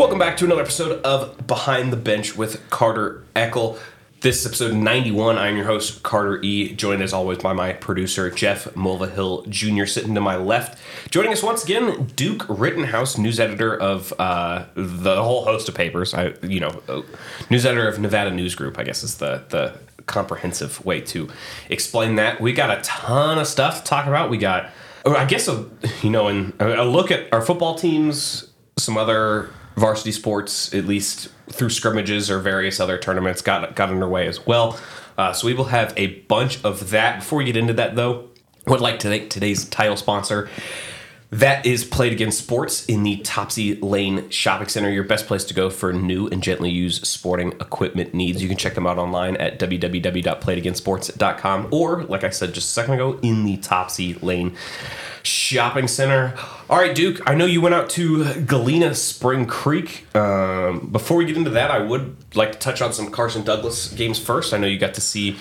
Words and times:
Welcome 0.00 0.18
back 0.18 0.38
to 0.38 0.46
another 0.46 0.62
episode 0.62 1.02
of 1.02 1.46
Behind 1.46 1.92
the 1.92 1.96
Bench 1.98 2.34
with 2.34 2.70
Carter 2.70 3.22
Eckl. 3.36 3.78
This 4.22 4.40
is 4.40 4.46
episode 4.46 4.74
91. 4.74 5.36
I'm 5.36 5.58
your 5.58 5.66
host, 5.66 6.02
Carter 6.02 6.40
E., 6.40 6.72
joined 6.72 7.02
as 7.02 7.12
always 7.12 7.36
by 7.36 7.52
my 7.52 7.74
producer, 7.74 8.30
Jeff 8.30 8.64
Mulvihill 8.72 9.46
Jr., 9.50 9.84
sitting 9.84 10.14
to 10.14 10.20
my 10.22 10.36
left. 10.36 10.78
Joining 11.10 11.34
us 11.34 11.42
once 11.42 11.64
again, 11.64 12.06
Duke 12.16 12.44
Ritenhouse, 12.44 13.18
news 13.18 13.38
editor 13.38 13.78
of 13.78 14.14
uh, 14.18 14.64
the 14.74 15.22
whole 15.22 15.44
host 15.44 15.68
of 15.68 15.74
papers. 15.74 16.14
I, 16.14 16.32
you 16.44 16.60
know, 16.60 16.80
uh, 16.88 17.02
news 17.50 17.66
editor 17.66 17.86
of 17.86 17.98
Nevada 17.98 18.30
News 18.30 18.54
Group, 18.54 18.78
I 18.78 18.84
guess 18.84 19.02
is 19.02 19.18
the, 19.18 19.44
the 19.50 19.74
comprehensive 20.06 20.82
way 20.82 21.02
to 21.02 21.28
explain 21.68 22.14
that. 22.14 22.40
We 22.40 22.54
got 22.54 22.70
a 22.70 22.80
ton 22.80 23.36
of 23.36 23.46
stuff 23.46 23.84
to 23.84 23.84
talk 23.84 24.06
about. 24.06 24.30
We 24.30 24.38
got, 24.38 24.70
I 25.04 25.26
guess, 25.26 25.46
a, 25.46 25.68
you 26.00 26.08
know, 26.08 26.28
in 26.28 26.54
a 26.58 26.84
look 26.84 27.10
at 27.10 27.30
our 27.34 27.42
football 27.42 27.74
teams, 27.74 28.50
some 28.78 28.96
other 28.96 29.50
varsity 29.80 30.12
sports, 30.12 30.72
at 30.74 30.84
least 30.84 31.28
through 31.48 31.70
scrimmages 31.70 32.30
or 32.30 32.38
various 32.38 32.78
other 32.78 32.98
tournaments, 32.98 33.42
got 33.42 33.74
got 33.74 33.90
underway 33.90 34.26
as 34.26 34.46
well. 34.46 34.78
Uh, 35.18 35.32
so 35.32 35.46
we 35.46 35.54
will 35.54 35.64
have 35.64 35.92
a 35.96 36.20
bunch 36.28 36.62
of 36.64 36.90
that. 36.90 37.18
Before 37.18 37.38
we 37.38 37.44
get 37.44 37.56
into 37.56 37.72
that, 37.74 37.96
though, 37.96 38.30
would 38.66 38.80
like 38.80 38.98
to 39.00 39.08
thank 39.08 39.30
today's 39.30 39.64
title 39.64 39.96
sponsor. 39.96 40.48
That 41.32 41.64
is 41.64 41.84
Play 41.84 42.08
It 42.08 42.12
Again 42.12 42.32
Sports 42.32 42.84
in 42.86 43.04
the 43.04 43.18
Topsy 43.18 43.76
Lane 43.76 44.28
Shopping 44.30 44.66
Center, 44.66 44.90
your 44.90 45.04
best 45.04 45.28
place 45.28 45.44
to 45.44 45.54
go 45.54 45.70
for 45.70 45.92
new 45.92 46.26
and 46.26 46.42
gently 46.42 46.70
used 46.70 47.06
sporting 47.06 47.52
equipment 47.52 48.12
needs. 48.12 48.42
You 48.42 48.48
can 48.48 48.56
check 48.56 48.74
them 48.74 48.84
out 48.84 48.98
online 48.98 49.36
at 49.36 49.60
www.playitagainsports.com 49.60 51.68
or, 51.70 52.02
like 52.04 52.24
I 52.24 52.30
said 52.30 52.52
just 52.52 52.70
a 52.70 52.72
second 52.72 52.94
ago, 52.94 53.20
in 53.22 53.44
the 53.44 53.58
Topsy 53.58 54.14
Lane 54.14 54.56
Shopping 55.22 55.86
Center. 55.86 56.34
All 56.68 56.78
right, 56.78 56.96
Duke, 56.96 57.20
I 57.26 57.36
know 57.36 57.44
you 57.44 57.60
went 57.60 57.76
out 57.76 57.90
to 57.90 58.42
Galena 58.42 58.96
Spring 58.96 59.46
Creek. 59.46 60.12
Um, 60.16 60.88
before 60.90 61.16
we 61.16 61.26
get 61.26 61.36
into 61.36 61.50
that, 61.50 61.70
I 61.70 61.78
would 61.78 62.16
like 62.34 62.50
to 62.52 62.58
touch 62.58 62.82
on 62.82 62.92
some 62.92 63.12
Carson 63.12 63.44
Douglas 63.44 63.92
games 63.92 64.18
first. 64.18 64.52
I 64.52 64.58
know 64.58 64.66
you 64.66 64.80
got 64.80 64.94
to 64.94 65.00
see 65.00 65.36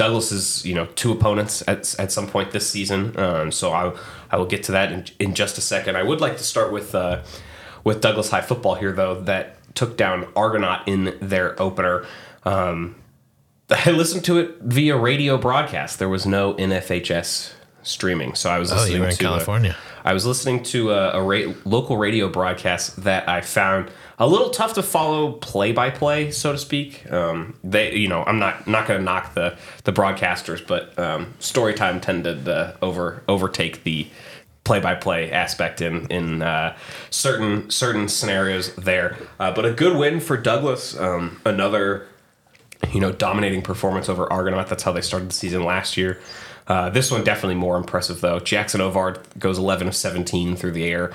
Douglas's, 0.00 0.64
you 0.64 0.72
know, 0.72 0.86
two 0.94 1.12
opponents 1.12 1.62
at, 1.68 1.94
at 1.98 2.10
some 2.10 2.26
point 2.26 2.52
this 2.52 2.66
season. 2.66 3.14
Um, 3.18 3.52
so 3.52 3.70
I, 3.70 3.94
I 4.30 4.38
will 4.38 4.46
get 4.46 4.62
to 4.62 4.72
that 4.72 4.90
in, 4.90 5.04
in 5.18 5.34
just 5.34 5.58
a 5.58 5.60
second. 5.60 5.94
I 5.94 6.02
would 6.02 6.22
like 6.22 6.38
to 6.38 6.42
start 6.42 6.72
with 6.72 6.94
uh, 6.94 7.22
with 7.84 8.00
Douglas 8.00 8.30
High 8.30 8.40
football 8.40 8.76
here, 8.76 8.92
though, 8.92 9.20
that 9.20 9.58
took 9.74 9.98
down 9.98 10.26
Argonaut 10.34 10.88
in 10.88 11.18
their 11.20 11.60
opener. 11.60 12.06
Um, 12.44 12.96
I 13.70 13.90
listened 13.90 14.24
to 14.24 14.38
it 14.38 14.56
via 14.62 14.96
radio 14.96 15.36
broadcast. 15.36 15.98
There 15.98 16.08
was 16.08 16.24
no 16.24 16.54
NFHS 16.54 17.52
streaming, 17.82 18.34
so 18.34 18.50
I 18.50 18.58
was 18.58 18.70
Oh, 18.72 18.76
listening 18.76 18.94
you 18.96 19.00
were 19.02 19.08
in 19.08 19.14
to 19.16 19.24
a- 19.24 19.28
California. 19.28 19.76
I 20.04 20.14
was 20.14 20.24
listening 20.24 20.62
to 20.64 20.92
a, 20.92 21.10
a 21.18 21.22
ra- 21.22 21.52
local 21.66 21.98
radio 21.98 22.28
broadcast 22.28 23.02
that 23.04 23.28
I 23.28 23.42
found 23.42 23.90
a 24.18 24.26
little 24.26 24.48
tough 24.50 24.72
to 24.74 24.82
follow 24.82 25.32
play 25.32 25.72
by 25.72 25.90
play, 25.90 26.30
so 26.30 26.52
to 26.52 26.58
speak. 26.58 27.10
Um, 27.12 27.58
they, 27.62 27.94
you 27.96 28.08
know, 28.08 28.22
I'm 28.24 28.38
not 28.38 28.66
not 28.66 28.86
going 28.88 28.98
to 29.00 29.04
knock 29.04 29.34
the 29.34 29.56
the 29.84 29.92
broadcasters, 29.92 30.66
but 30.66 30.98
um, 30.98 31.34
story 31.38 31.74
time 31.74 32.00
tended 32.00 32.46
to 32.46 32.76
over 32.80 33.22
overtake 33.28 33.84
the 33.84 34.06
play 34.64 34.80
by 34.80 34.94
play 34.94 35.30
aspect 35.32 35.82
in 35.82 36.06
in 36.10 36.40
uh, 36.40 36.74
certain 37.10 37.68
certain 37.68 38.08
scenarios 38.08 38.74
there. 38.76 39.18
Uh, 39.38 39.52
but 39.52 39.66
a 39.66 39.72
good 39.72 39.96
win 39.98 40.20
for 40.20 40.36
Douglas. 40.38 40.98
Um, 40.98 41.40
another 41.44 42.06
you 42.92 43.00
know, 43.00 43.12
dominating 43.12 43.60
performance 43.60 44.08
over 44.08 44.30
Argonaut. 44.32 44.66
That's 44.68 44.82
how 44.82 44.92
they 44.92 45.02
started 45.02 45.28
the 45.28 45.34
season 45.34 45.62
last 45.64 45.98
year. 45.98 46.18
Uh, 46.70 46.88
this 46.88 47.10
one 47.10 47.24
definitely 47.24 47.56
more 47.56 47.76
impressive 47.76 48.20
though. 48.20 48.38
Jackson 48.38 48.80
Ovard 48.80 49.18
goes 49.40 49.58
11 49.58 49.88
of 49.88 49.96
17 49.96 50.54
through 50.54 50.70
the 50.70 50.84
air, 50.84 51.08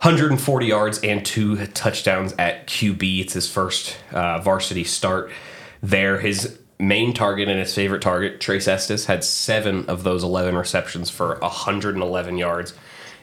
140 0.00 0.66
yards 0.66 0.98
and 1.04 1.24
two 1.24 1.64
touchdowns 1.68 2.34
at 2.36 2.66
QB. 2.66 3.20
It's 3.20 3.32
his 3.32 3.48
first 3.48 3.96
uh, 4.10 4.40
varsity 4.40 4.82
start 4.82 5.30
there. 5.84 6.18
His 6.18 6.58
main 6.80 7.14
target 7.14 7.48
and 7.48 7.60
his 7.60 7.72
favorite 7.72 8.02
target, 8.02 8.40
Trace 8.40 8.66
Estes, 8.66 9.04
had 9.04 9.22
seven 9.22 9.86
of 9.86 10.02
those 10.02 10.24
11 10.24 10.56
receptions 10.56 11.10
for 11.10 11.38
111 11.38 12.36
yards 12.36 12.74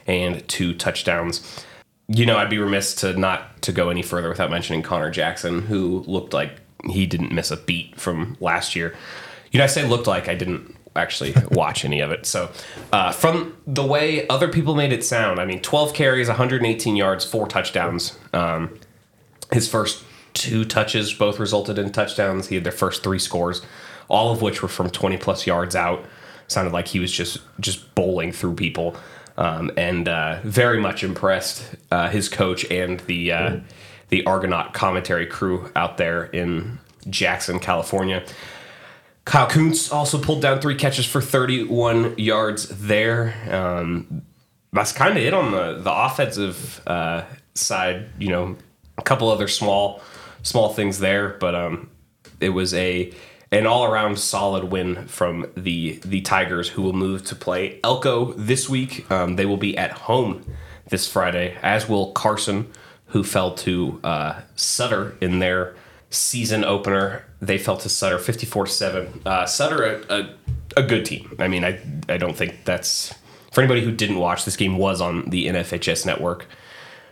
and 0.06 0.48
two 0.48 0.72
touchdowns 0.72 1.62
you 2.08 2.24
know, 2.24 2.36
I'd 2.36 2.48
be 2.48 2.58
remiss 2.58 2.94
to 2.96 3.14
not 3.14 3.60
to 3.62 3.72
go 3.72 3.90
any 3.90 4.00
further 4.00 4.28
without 4.28 4.48
mentioning 4.48 4.80
Connor 4.80 5.10
Jackson, 5.10 5.62
who 5.62 6.04
looked 6.06 6.32
like 6.32 6.52
he 6.88 7.04
didn't 7.04 7.32
miss 7.32 7.50
a 7.50 7.56
beat 7.56 7.98
from 7.98 8.36
last 8.38 8.76
year. 8.76 8.94
You 9.50 9.58
know, 9.58 9.64
I 9.64 9.66
say 9.66 9.84
looked 9.84 10.06
like 10.06 10.28
I 10.28 10.36
didn't 10.36 10.76
actually 10.96 11.34
watch 11.50 11.84
any 11.84 12.00
of 12.00 12.10
it. 12.10 12.26
So, 12.26 12.50
uh, 12.92 13.12
from 13.12 13.56
the 13.66 13.84
way 13.84 14.26
other 14.28 14.48
people 14.48 14.74
made 14.74 14.92
it 14.92 15.04
sound, 15.04 15.40
I 15.40 15.44
mean, 15.44 15.60
12 15.60 15.94
carries, 15.94 16.28
118 16.28 16.96
yards, 16.96 17.24
four 17.24 17.46
touchdowns. 17.46 18.18
Um, 18.32 18.78
his 19.52 19.68
first 19.68 20.02
two 20.34 20.64
touches 20.64 21.12
both 21.12 21.38
resulted 21.38 21.78
in 21.78 21.92
touchdowns. 21.92 22.48
He 22.48 22.54
had 22.56 22.64
their 22.64 22.72
first 22.72 23.02
three 23.02 23.18
scores, 23.18 23.62
all 24.08 24.32
of 24.32 24.42
which 24.42 24.62
were 24.62 24.68
from 24.68 24.90
20 24.90 25.16
plus 25.16 25.46
yards 25.46 25.74
out. 25.74 26.04
Sounded 26.48 26.72
like 26.72 26.88
he 26.88 27.00
was 27.00 27.10
just 27.10 27.38
just 27.58 27.92
bowling 27.96 28.30
through 28.30 28.54
people, 28.54 28.96
um, 29.36 29.72
and 29.76 30.08
uh, 30.08 30.38
very 30.44 30.80
much 30.80 31.02
impressed 31.02 31.74
uh, 31.90 32.08
his 32.08 32.28
coach 32.28 32.64
and 32.70 33.00
the 33.00 33.32
uh, 33.32 33.56
the 34.10 34.24
Argonaut 34.26 34.72
commentary 34.72 35.26
crew 35.26 35.70
out 35.74 35.96
there 35.96 36.24
in 36.26 36.78
Jackson, 37.10 37.58
California. 37.58 38.24
Kyle 39.26 39.48
Kuntz 39.48 39.90
also 39.90 40.18
pulled 40.18 40.40
down 40.40 40.60
three 40.60 40.76
catches 40.76 41.04
for 41.04 41.20
31 41.20 42.16
yards 42.16 42.68
there. 42.68 43.34
Um, 43.50 44.22
that's 44.72 44.92
kind 44.92 45.16
of 45.18 45.22
it 45.22 45.34
on 45.34 45.50
the 45.50 45.80
the 45.82 45.92
offensive 45.92 46.80
uh, 46.86 47.24
side. 47.54 48.08
You 48.18 48.28
know, 48.28 48.56
a 48.96 49.02
couple 49.02 49.28
other 49.28 49.48
small 49.48 50.00
small 50.42 50.72
things 50.72 51.00
there, 51.00 51.30
but 51.40 51.56
um, 51.56 51.90
it 52.40 52.50
was 52.50 52.72
a 52.74 53.12
an 53.50 53.66
all 53.66 53.84
around 53.84 54.18
solid 54.18 54.64
win 54.64 55.08
from 55.08 55.50
the 55.56 56.00
the 56.04 56.20
Tigers, 56.20 56.68
who 56.68 56.82
will 56.82 56.92
move 56.92 57.24
to 57.24 57.34
play 57.34 57.80
Elko 57.82 58.32
this 58.34 58.68
week. 58.68 59.10
Um, 59.10 59.34
they 59.34 59.46
will 59.46 59.56
be 59.56 59.76
at 59.76 59.90
home 59.90 60.44
this 60.88 61.10
Friday, 61.10 61.56
as 61.62 61.88
will 61.88 62.12
Carson, 62.12 62.70
who 63.06 63.24
fell 63.24 63.54
to 63.56 64.00
uh, 64.04 64.40
Sutter 64.54 65.16
in 65.20 65.40
their 65.40 65.74
season 66.16 66.64
opener. 66.64 67.24
They 67.40 67.58
fell 67.58 67.76
to 67.78 67.88
Sutter 67.88 68.18
54 68.18 68.66
7. 68.66 69.20
Uh, 69.24 69.46
Sutter, 69.46 69.84
a, 69.84 70.14
a, 70.14 70.34
a 70.78 70.82
good 70.82 71.04
team. 71.04 71.36
I 71.38 71.48
mean, 71.48 71.64
I, 71.64 71.80
I 72.08 72.16
don't 72.16 72.36
think 72.36 72.64
that's. 72.64 73.14
For 73.52 73.62
anybody 73.62 73.82
who 73.82 73.90
didn't 73.92 74.18
watch, 74.18 74.44
this 74.44 74.56
game 74.56 74.76
was 74.76 75.00
on 75.00 75.30
the 75.30 75.46
NFHS 75.46 76.04
network. 76.04 76.46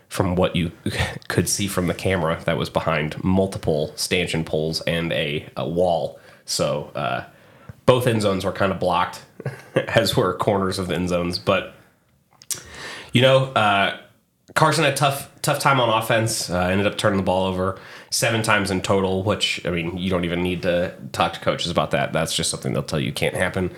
From 0.09 0.37
what 0.37 0.55
you 0.55 0.73
could 1.29 1.49
see 1.49 1.67
from 1.67 1.87
the 1.87 1.95
camera, 1.95 2.41
that 2.45 2.57
was 2.57 2.71
behind 2.71 3.23
multiple 3.25 3.93
stanchion 3.97 4.45
poles 4.45 4.81
and 4.83 5.13
a, 5.13 5.49
a 5.57 5.69
wall. 5.69 6.19
So 6.45 6.93
uh, 6.95 7.25
both 7.87 8.07
end 8.07 8.23
zones 8.23 8.45
were 8.45 8.53
kind 8.53 8.71
of 8.71 8.79
blocked, 8.79 9.25
as 9.75 10.17
were 10.17 10.35
corners 10.35 10.79
of 10.79 10.89
the 10.89 10.95
end 10.95 11.09
zones. 11.09 11.39
But 11.39 11.75
you 13.13 13.23
know, 13.23 13.47
uh, 13.53 13.99
Carson 14.55 14.85
had 14.85 14.97
tough 14.97 15.31
tough 15.43 15.59
time 15.59 15.81
on 15.81 15.89
offense. 15.89 16.51
Uh, 16.51 16.61
ended 16.61 16.87
up 16.87 16.99
turning 16.99 17.17
the 17.17 17.25
ball 17.25 17.47
over 17.47 17.79
seven 18.15 18.43
times 18.43 18.71
in 18.71 18.81
total, 18.81 19.25
which 19.25 19.61
I 19.67 19.71
mean, 19.71 19.99
you 19.99 20.09
don't 20.09 20.25
even 20.25 20.41
need 20.41 20.63
to 20.63 20.95
talk 21.11 21.33
to 21.33 21.41
coaches 21.41 21.71
about 21.71 21.91
that. 21.91 22.13
That's 22.13 22.35
just 22.35 22.49
something 22.49 22.73
they'll 22.73 22.85
tell 22.85 23.01
you 23.01 23.13
can't 23.13 23.35
happen. 23.35 23.75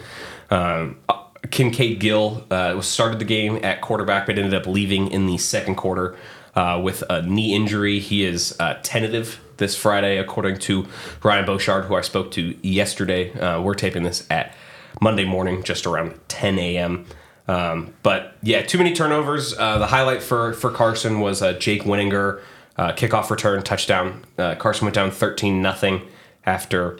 Um, 0.50 0.98
uh, 1.08 1.22
Kincaid 1.50 2.00
Gill 2.00 2.44
uh, 2.50 2.80
started 2.82 3.18
the 3.18 3.24
game 3.24 3.58
at 3.64 3.80
quarterback, 3.80 4.26
but 4.26 4.38
ended 4.38 4.52
up 4.52 4.66
leaving 4.66 5.10
in 5.10 5.26
the 5.26 5.38
second 5.38 5.76
quarter 5.76 6.16
uh, 6.54 6.78
with 6.82 7.02
a 7.08 7.22
knee 7.22 7.54
injury. 7.54 7.98
He 7.98 8.24
is 8.24 8.54
uh, 8.60 8.78
tentative 8.82 9.40
this 9.56 9.74
Friday, 9.74 10.18
according 10.18 10.58
to 10.58 10.86
Ryan 11.22 11.46
Beauchard, 11.46 11.86
who 11.86 11.94
I 11.94 12.02
spoke 12.02 12.30
to 12.32 12.58
yesterday. 12.62 13.32
Uh, 13.32 13.62
we're 13.62 13.74
taping 13.74 14.02
this 14.02 14.26
at 14.28 14.54
Monday 15.00 15.24
morning, 15.24 15.62
just 15.62 15.86
around 15.86 16.18
10 16.28 16.58
a.m. 16.58 17.06
Um, 17.48 17.94
but 18.02 18.36
yeah, 18.42 18.60
too 18.60 18.76
many 18.76 18.92
turnovers. 18.92 19.56
Uh, 19.56 19.78
the 19.78 19.86
highlight 19.86 20.22
for 20.22 20.52
for 20.52 20.70
Carson 20.70 21.20
was 21.20 21.40
Jake 21.58 21.84
Winninger 21.84 22.42
uh, 22.78 22.92
kickoff 22.92 23.30
return 23.30 23.62
touchdown. 23.62 24.24
Uh, 24.38 24.54
Carson 24.54 24.84
went 24.86 24.94
down 24.94 25.10
thirteen 25.10 25.62
nothing 25.62 26.02
after 26.44 26.98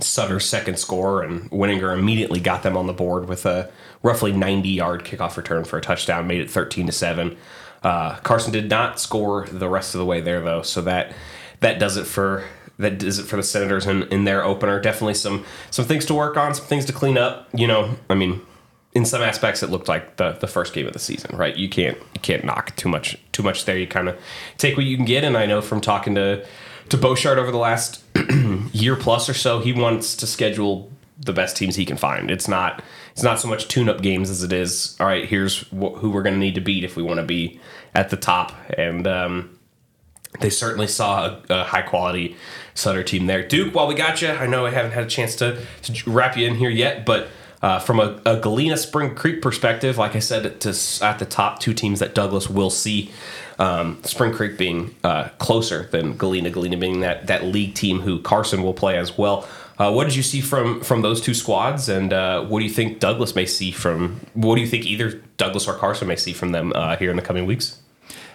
Sutter's 0.00 0.44
second 0.44 0.78
score, 0.78 1.22
and 1.22 1.50
Winninger 1.50 1.96
immediately 1.96 2.40
got 2.40 2.62
them 2.62 2.76
on 2.76 2.86
the 2.86 2.92
board 2.92 3.28
with 3.28 3.46
a 3.46 3.70
roughly 4.02 4.32
ninety 4.32 4.70
yard 4.70 5.04
kickoff 5.04 5.36
return 5.36 5.64
for 5.64 5.78
a 5.78 5.80
touchdown, 5.80 6.26
made 6.26 6.40
it 6.40 6.50
thirteen 6.50 6.86
to 6.86 6.92
seven. 6.92 7.36
Uh, 7.82 8.16
Carson 8.16 8.52
did 8.52 8.68
not 8.68 8.98
score 8.98 9.46
the 9.46 9.68
rest 9.68 9.94
of 9.94 9.98
the 9.98 10.04
way 10.04 10.20
there 10.20 10.40
though, 10.40 10.62
so 10.62 10.82
that 10.82 11.12
that 11.60 11.78
does 11.78 11.96
it 11.96 12.06
for 12.06 12.44
that 12.78 12.98
does 12.98 13.18
it 13.18 13.24
for 13.24 13.36
the 13.36 13.42
Senators 13.42 13.86
in, 13.86 14.04
in 14.04 14.24
their 14.24 14.44
opener. 14.44 14.80
Definitely 14.80 15.14
some 15.14 15.44
some 15.70 15.84
things 15.84 16.04
to 16.06 16.14
work 16.14 16.36
on, 16.36 16.54
some 16.54 16.66
things 16.66 16.84
to 16.86 16.92
clean 16.92 17.16
up. 17.16 17.48
You 17.54 17.66
know, 17.66 17.96
I 18.10 18.14
mean, 18.14 18.40
in 18.94 19.04
some 19.04 19.22
aspects 19.22 19.62
it 19.62 19.70
looked 19.70 19.88
like 19.88 20.16
the, 20.16 20.32
the 20.32 20.46
first 20.46 20.72
game 20.72 20.86
of 20.86 20.92
the 20.92 20.98
season, 20.98 21.36
right? 21.36 21.56
You 21.56 21.68
can't 21.68 21.98
you 22.14 22.20
can't 22.20 22.44
knock 22.44 22.74
too 22.76 22.88
much 22.88 23.16
too 23.32 23.42
much 23.42 23.64
there. 23.64 23.78
You 23.78 23.86
kind 23.86 24.08
of 24.08 24.18
take 24.56 24.76
what 24.76 24.86
you 24.86 24.96
can 24.96 25.04
get, 25.04 25.24
and 25.24 25.36
I 25.36 25.46
know 25.46 25.60
from 25.60 25.80
talking 25.80 26.14
to 26.14 26.46
to 26.88 26.96
Beauchard 26.96 27.38
over 27.38 27.50
the 27.50 27.58
last 27.58 28.02
year 28.72 28.96
plus 28.96 29.28
or 29.28 29.34
so, 29.34 29.60
he 29.60 29.72
wants 29.72 30.16
to 30.16 30.26
schedule 30.26 30.90
the 31.20 31.32
best 31.32 31.56
teams 31.56 31.76
he 31.76 31.84
can 31.84 31.96
find. 31.96 32.30
It's 32.30 32.48
not 32.48 32.82
it's 33.12 33.22
not 33.22 33.40
so 33.40 33.48
much 33.48 33.68
tune 33.68 33.88
up 33.88 34.00
games 34.00 34.30
as 34.30 34.42
it 34.42 34.52
is. 34.52 34.96
All 35.00 35.06
right, 35.06 35.28
here's 35.28 35.62
wh- 35.68 35.96
who 35.96 36.10
we're 36.10 36.22
going 36.22 36.34
to 36.34 36.40
need 36.40 36.54
to 36.54 36.60
beat 36.60 36.84
if 36.84 36.96
we 36.96 37.02
want 37.02 37.18
to 37.18 37.26
be 37.26 37.60
at 37.94 38.10
the 38.10 38.16
top, 38.16 38.52
and 38.76 39.06
um, 39.06 39.58
they 40.40 40.50
certainly 40.50 40.86
saw 40.86 41.26
a, 41.26 41.42
a 41.50 41.64
high 41.64 41.82
quality 41.82 42.36
Sutter 42.74 43.02
team 43.02 43.26
there. 43.26 43.46
Duke, 43.46 43.74
while 43.74 43.88
we 43.88 43.94
got 43.94 44.22
you, 44.22 44.28
I 44.28 44.46
know 44.46 44.64
I 44.64 44.70
haven't 44.70 44.92
had 44.92 45.02
a 45.02 45.08
chance 45.08 45.34
to, 45.36 45.60
to 45.82 46.10
wrap 46.10 46.36
you 46.36 46.46
in 46.46 46.54
here 46.54 46.70
yet, 46.70 47.04
but 47.04 47.26
uh, 47.62 47.78
from 47.78 47.98
a, 47.98 48.20
a, 48.24 48.36
Galena 48.36 48.76
Spring 48.76 49.14
Creek 49.14 49.42
perspective, 49.42 49.98
like 49.98 50.14
I 50.14 50.20
said, 50.20 50.60
to, 50.60 51.04
at 51.04 51.18
the 51.18 51.24
top 51.24 51.58
two 51.58 51.74
teams 51.74 51.98
that 51.98 52.14
Douglas 52.14 52.48
will 52.48 52.70
see, 52.70 53.10
um, 53.58 54.02
Spring 54.04 54.32
Creek 54.32 54.56
being 54.56 54.94
uh, 55.02 55.28
closer 55.38 55.84
than 55.90 56.16
Galena, 56.16 56.50
Galena 56.50 56.76
being 56.76 57.00
that, 57.00 57.26
that 57.26 57.44
league 57.44 57.74
team 57.74 58.00
who 58.00 58.20
Carson 58.20 58.62
will 58.62 58.74
play 58.74 58.96
as 58.96 59.18
well. 59.18 59.48
Uh, 59.78 59.92
what 59.92 60.04
did 60.04 60.16
you 60.16 60.24
see 60.24 60.40
from 60.40 60.80
from 60.80 61.02
those 61.02 61.20
two 61.20 61.34
squads, 61.34 61.88
and 61.88 62.12
uh, 62.12 62.44
what 62.44 62.58
do 62.58 62.64
you 62.64 62.70
think 62.70 62.98
Douglas 62.98 63.36
may 63.36 63.46
see 63.46 63.70
from? 63.70 64.20
What 64.34 64.56
do 64.56 64.60
you 64.60 64.66
think 64.66 64.84
either 64.84 65.22
Douglas 65.36 65.68
or 65.68 65.74
Carson 65.74 66.08
may 66.08 66.16
see 66.16 66.32
from 66.32 66.50
them 66.50 66.72
uh, 66.74 66.96
here 66.96 67.10
in 67.10 67.16
the 67.16 67.22
coming 67.22 67.46
weeks? 67.46 67.78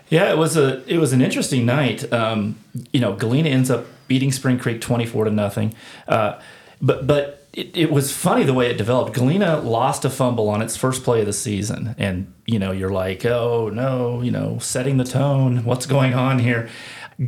Yeah, 0.08 0.31
it 0.31 0.38
was 0.38 0.56
a 0.56 0.90
it 0.90 1.00
was 1.00 1.12
an 1.12 1.22
interesting 1.22 1.66
night. 1.66 2.12
Um, 2.14 2.56
you 2.94 3.02
know, 3.02 3.14
Galena 3.14 3.50
ends 3.50 3.70
up 3.70 3.86
beating 4.08 4.31
Spring 4.31 4.58
Creek 4.58 4.80
twenty 4.80 5.06
four 5.06 5.25
to 5.25 5.31
nothing, 5.31 5.75
uh, 6.08 6.40
but 6.81 7.06
but 7.06 7.43
it, 7.54 7.78
it, 7.78 7.92
was 7.92 8.12
funny 8.12 8.44
the 8.44 8.54
way 8.54 8.70
it 8.70 8.78
developed. 8.78 9.14
Galena 9.14 9.60
lost 9.60 10.04
a 10.06 10.10
fumble 10.10 10.50
on 10.50 10.62
its 10.62 10.76
first 10.76 11.04
play 11.04 11.20
of 11.20 11.28
the 11.28 11.34
season, 11.34 11.96
and 11.98 12.34
you 12.46 12.58
know 12.58 12.72
you're 12.72 12.90
like, 12.90 13.26
oh 13.26 13.70
no, 13.70 14.22
you 14.22 14.32
know, 14.32 14.58
setting 14.60 14.98
the 14.98 15.04
tone. 15.04 15.64
What's 15.64 15.86
going 15.86 16.14
on 16.14 16.40
here? 16.40 16.68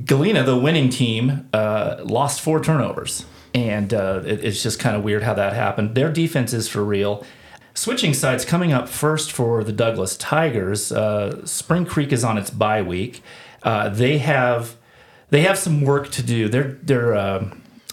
Galena, 0.05 0.43
the 0.43 0.57
winning 0.57 0.89
team, 0.89 1.47
uh, 1.53 1.97
lost 2.03 2.41
four 2.41 2.63
turnovers, 2.63 3.25
and 3.53 3.93
uh, 3.93 4.23
it, 4.25 4.43
it's 4.43 4.63
just 4.63 4.79
kind 4.79 4.95
of 4.95 5.03
weird 5.03 5.21
how 5.21 5.35
that 5.35 5.53
happened. 5.53 5.93
Their 5.93 6.11
defense 6.11 6.53
is 6.53 6.67
for 6.67 6.83
real. 6.83 7.23
Switching 7.75 8.13
sides, 8.13 8.45
coming 8.45 8.73
up 8.73 8.89
first 8.89 9.31
for 9.31 9.63
the 9.63 9.73
Douglas 9.73 10.17
Tigers. 10.17 10.91
Uh, 10.91 11.45
Spring 11.45 11.85
Creek 11.85 12.11
is 12.11 12.23
on 12.23 12.37
its 12.37 12.49
bye 12.49 12.81
week. 12.81 13.21
Uh, 13.61 13.89
they 13.89 14.17
have 14.17 14.75
they 15.29 15.41
have 15.41 15.57
some 15.59 15.81
work 15.81 16.09
to 16.11 16.23
do. 16.23 16.49
They're 16.49 16.79
they're 16.81 17.15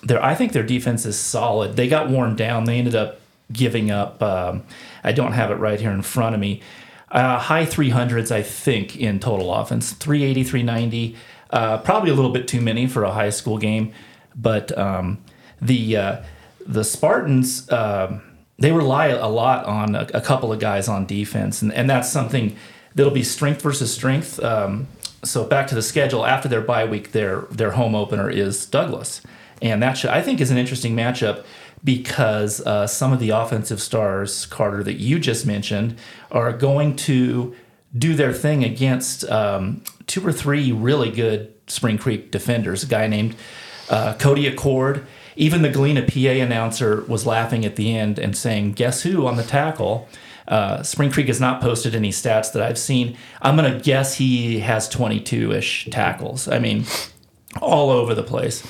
they're 0.02 0.22
I 0.22 0.34
think 0.34 0.52
their 0.52 0.62
defense 0.62 1.06
is 1.06 1.18
solid. 1.18 1.76
They 1.76 1.88
got 1.88 2.10
worn 2.10 2.36
down. 2.36 2.64
They 2.64 2.78
ended 2.78 2.94
up 2.94 3.20
giving 3.52 3.90
up. 3.90 4.22
Um, 4.22 4.64
I 5.04 5.12
don't 5.12 5.32
have 5.32 5.50
it 5.50 5.56
right 5.56 5.80
here 5.80 5.90
in 5.90 6.02
front 6.02 6.34
of 6.34 6.40
me. 6.40 6.62
Uh, 7.10 7.38
high 7.38 7.66
300s, 7.66 8.30
I 8.30 8.42
think, 8.42 8.96
in 8.96 9.20
total 9.20 9.52
offense. 9.52 9.92
380, 9.92 10.44
390. 10.44 11.16
Uh, 11.50 11.78
probably 11.78 12.10
a 12.10 12.14
little 12.14 12.32
bit 12.32 12.48
too 12.48 12.60
many 12.60 12.86
for 12.86 13.04
a 13.04 13.12
high 13.12 13.28
school 13.30 13.58
game, 13.58 13.92
but 14.34 14.76
um, 14.78 15.18
the 15.60 15.96
uh, 15.96 16.22
the 16.66 16.84
Spartans. 16.84 17.70
Um, 17.70 18.22
they 18.58 18.70
rely 18.70 19.06
a 19.06 19.28
lot 19.28 19.64
on 19.64 19.96
a, 19.96 20.06
a, 20.14 20.20
couple 20.20 20.52
of 20.52 20.60
guys 20.60 20.86
on 20.86 21.04
defense, 21.04 21.62
and, 21.62 21.72
and 21.72 21.90
that's 21.90 22.08
something 22.08 22.56
that'll 22.94 23.12
be 23.12 23.24
strength 23.24 23.60
versus 23.60 23.92
strength. 23.92 24.42
Um, 24.42 24.86
so 25.24 25.44
back 25.44 25.66
to 25.68 25.74
the 25.74 25.82
schedule 25.82 26.24
after 26.24 26.48
their 26.48 26.60
bye 26.60 26.84
week, 26.84 27.12
their 27.12 27.42
their 27.50 27.72
home 27.72 27.94
opener 27.94 28.30
is 28.30 28.64
Douglas, 28.66 29.20
and 29.62 29.82
that 29.82 29.94
should, 29.94 30.10
I 30.10 30.20
think 30.22 30.40
is 30.40 30.50
an 30.50 30.58
interesting 30.58 30.94
matchup 30.94 31.44
because 31.84 32.60
uh, 32.60 32.86
some 32.86 33.12
of 33.12 33.18
the 33.18 33.30
offensive 33.30 33.80
stars, 33.80 34.46
Carter, 34.46 34.82
that 34.84 34.94
you 34.94 35.18
just 35.18 35.46
mentioned, 35.46 35.96
are 36.30 36.52
going 36.52 36.96
to 36.96 37.54
do 37.96 38.14
their 38.14 38.32
thing 38.32 38.64
against 38.64 39.24
um, 39.30 39.82
two 40.06 40.26
or 40.26 40.32
three 40.32 40.72
really 40.72 41.10
good 41.10 41.52
Spring 41.66 41.98
Creek 41.98 42.30
defenders. 42.30 42.82
A 42.82 42.86
guy 42.86 43.06
named 43.06 43.36
uh, 43.88 44.14
Cody 44.14 44.46
Accord 44.46 45.06
even 45.36 45.62
the 45.62 45.68
Galena 45.68 46.02
PA 46.02 46.42
announcer 46.42 47.04
was 47.08 47.26
laughing 47.26 47.64
at 47.64 47.76
the 47.76 47.96
end 47.96 48.18
and 48.18 48.36
saying, 48.36 48.72
"Guess 48.72 49.02
who 49.02 49.26
on 49.26 49.36
the 49.36 49.42
tackle?" 49.42 50.08
Uh, 50.46 50.82
Spring 50.82 51.10
Creek 51.10 51.28
has 51.28 51.40
not 51.40 51.60
posted 51.60 51.94
any 51.94 52.10
stats 52.10 52.52
that 52.52 52.62
I've 52.62 52.78
seen. 52.78 53.16
I'm 53.40 53.56
gonna 53.56 53.78
guess 53.78 54.14
he 54.14 54.58
has 54.60 54.88
22-ish 54.90 55.88
tackles. 55.90 56.48
I 56.48 56.58
mean, 56.58 56.84
all 57.60 57.90
over 57.90 58.14
the 58.14 58.22
place. 58.22 58.62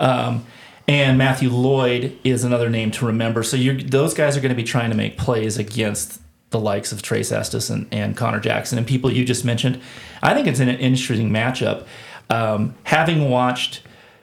Um, 0.00 0.46
and 0.88 1.16
Matthew 1.16 1.50
Lloyd 1.50 2.18
is 2.24 2.42
another 2.42 2.68
name 2.68 2.90
to 2.92 3.06
remember. 3.06 3.44
So 3.44 3.56
those 3.56 4.12
guys 4.12 4.36
are 4.36 4.40
going 4.40 4.50
to 4.50 4.56
be 4.56 4.64
trying 4.64 4.90
to 4.90 4.96
make 4.96 5.16
plays 5.16 5.56
against 5.56 6.20
the 6.50 6.58
likes 6.58 6.90
of 6.90 7.00
Trace 7.00 7.30
Estes 7.30 7.70
and, 7.70 7.86
and 7.92 8.16
Connor 8.16 8.40
Jackson 8.40 8.76
and 8.76 8.86
people 8.86 9.12
you 9.12 9.24
just 9.24 9.44
mentioned. 9.44 9.80
I 10.20 10.34
think 10.34 10.48
it's 10.48 10.58
an 10.58 10.68
interesting 10.68 11.30
matchup. 11.30 11.86
Um, 12.28 12.74
having 12.84 13.30
watched 13.30 13.82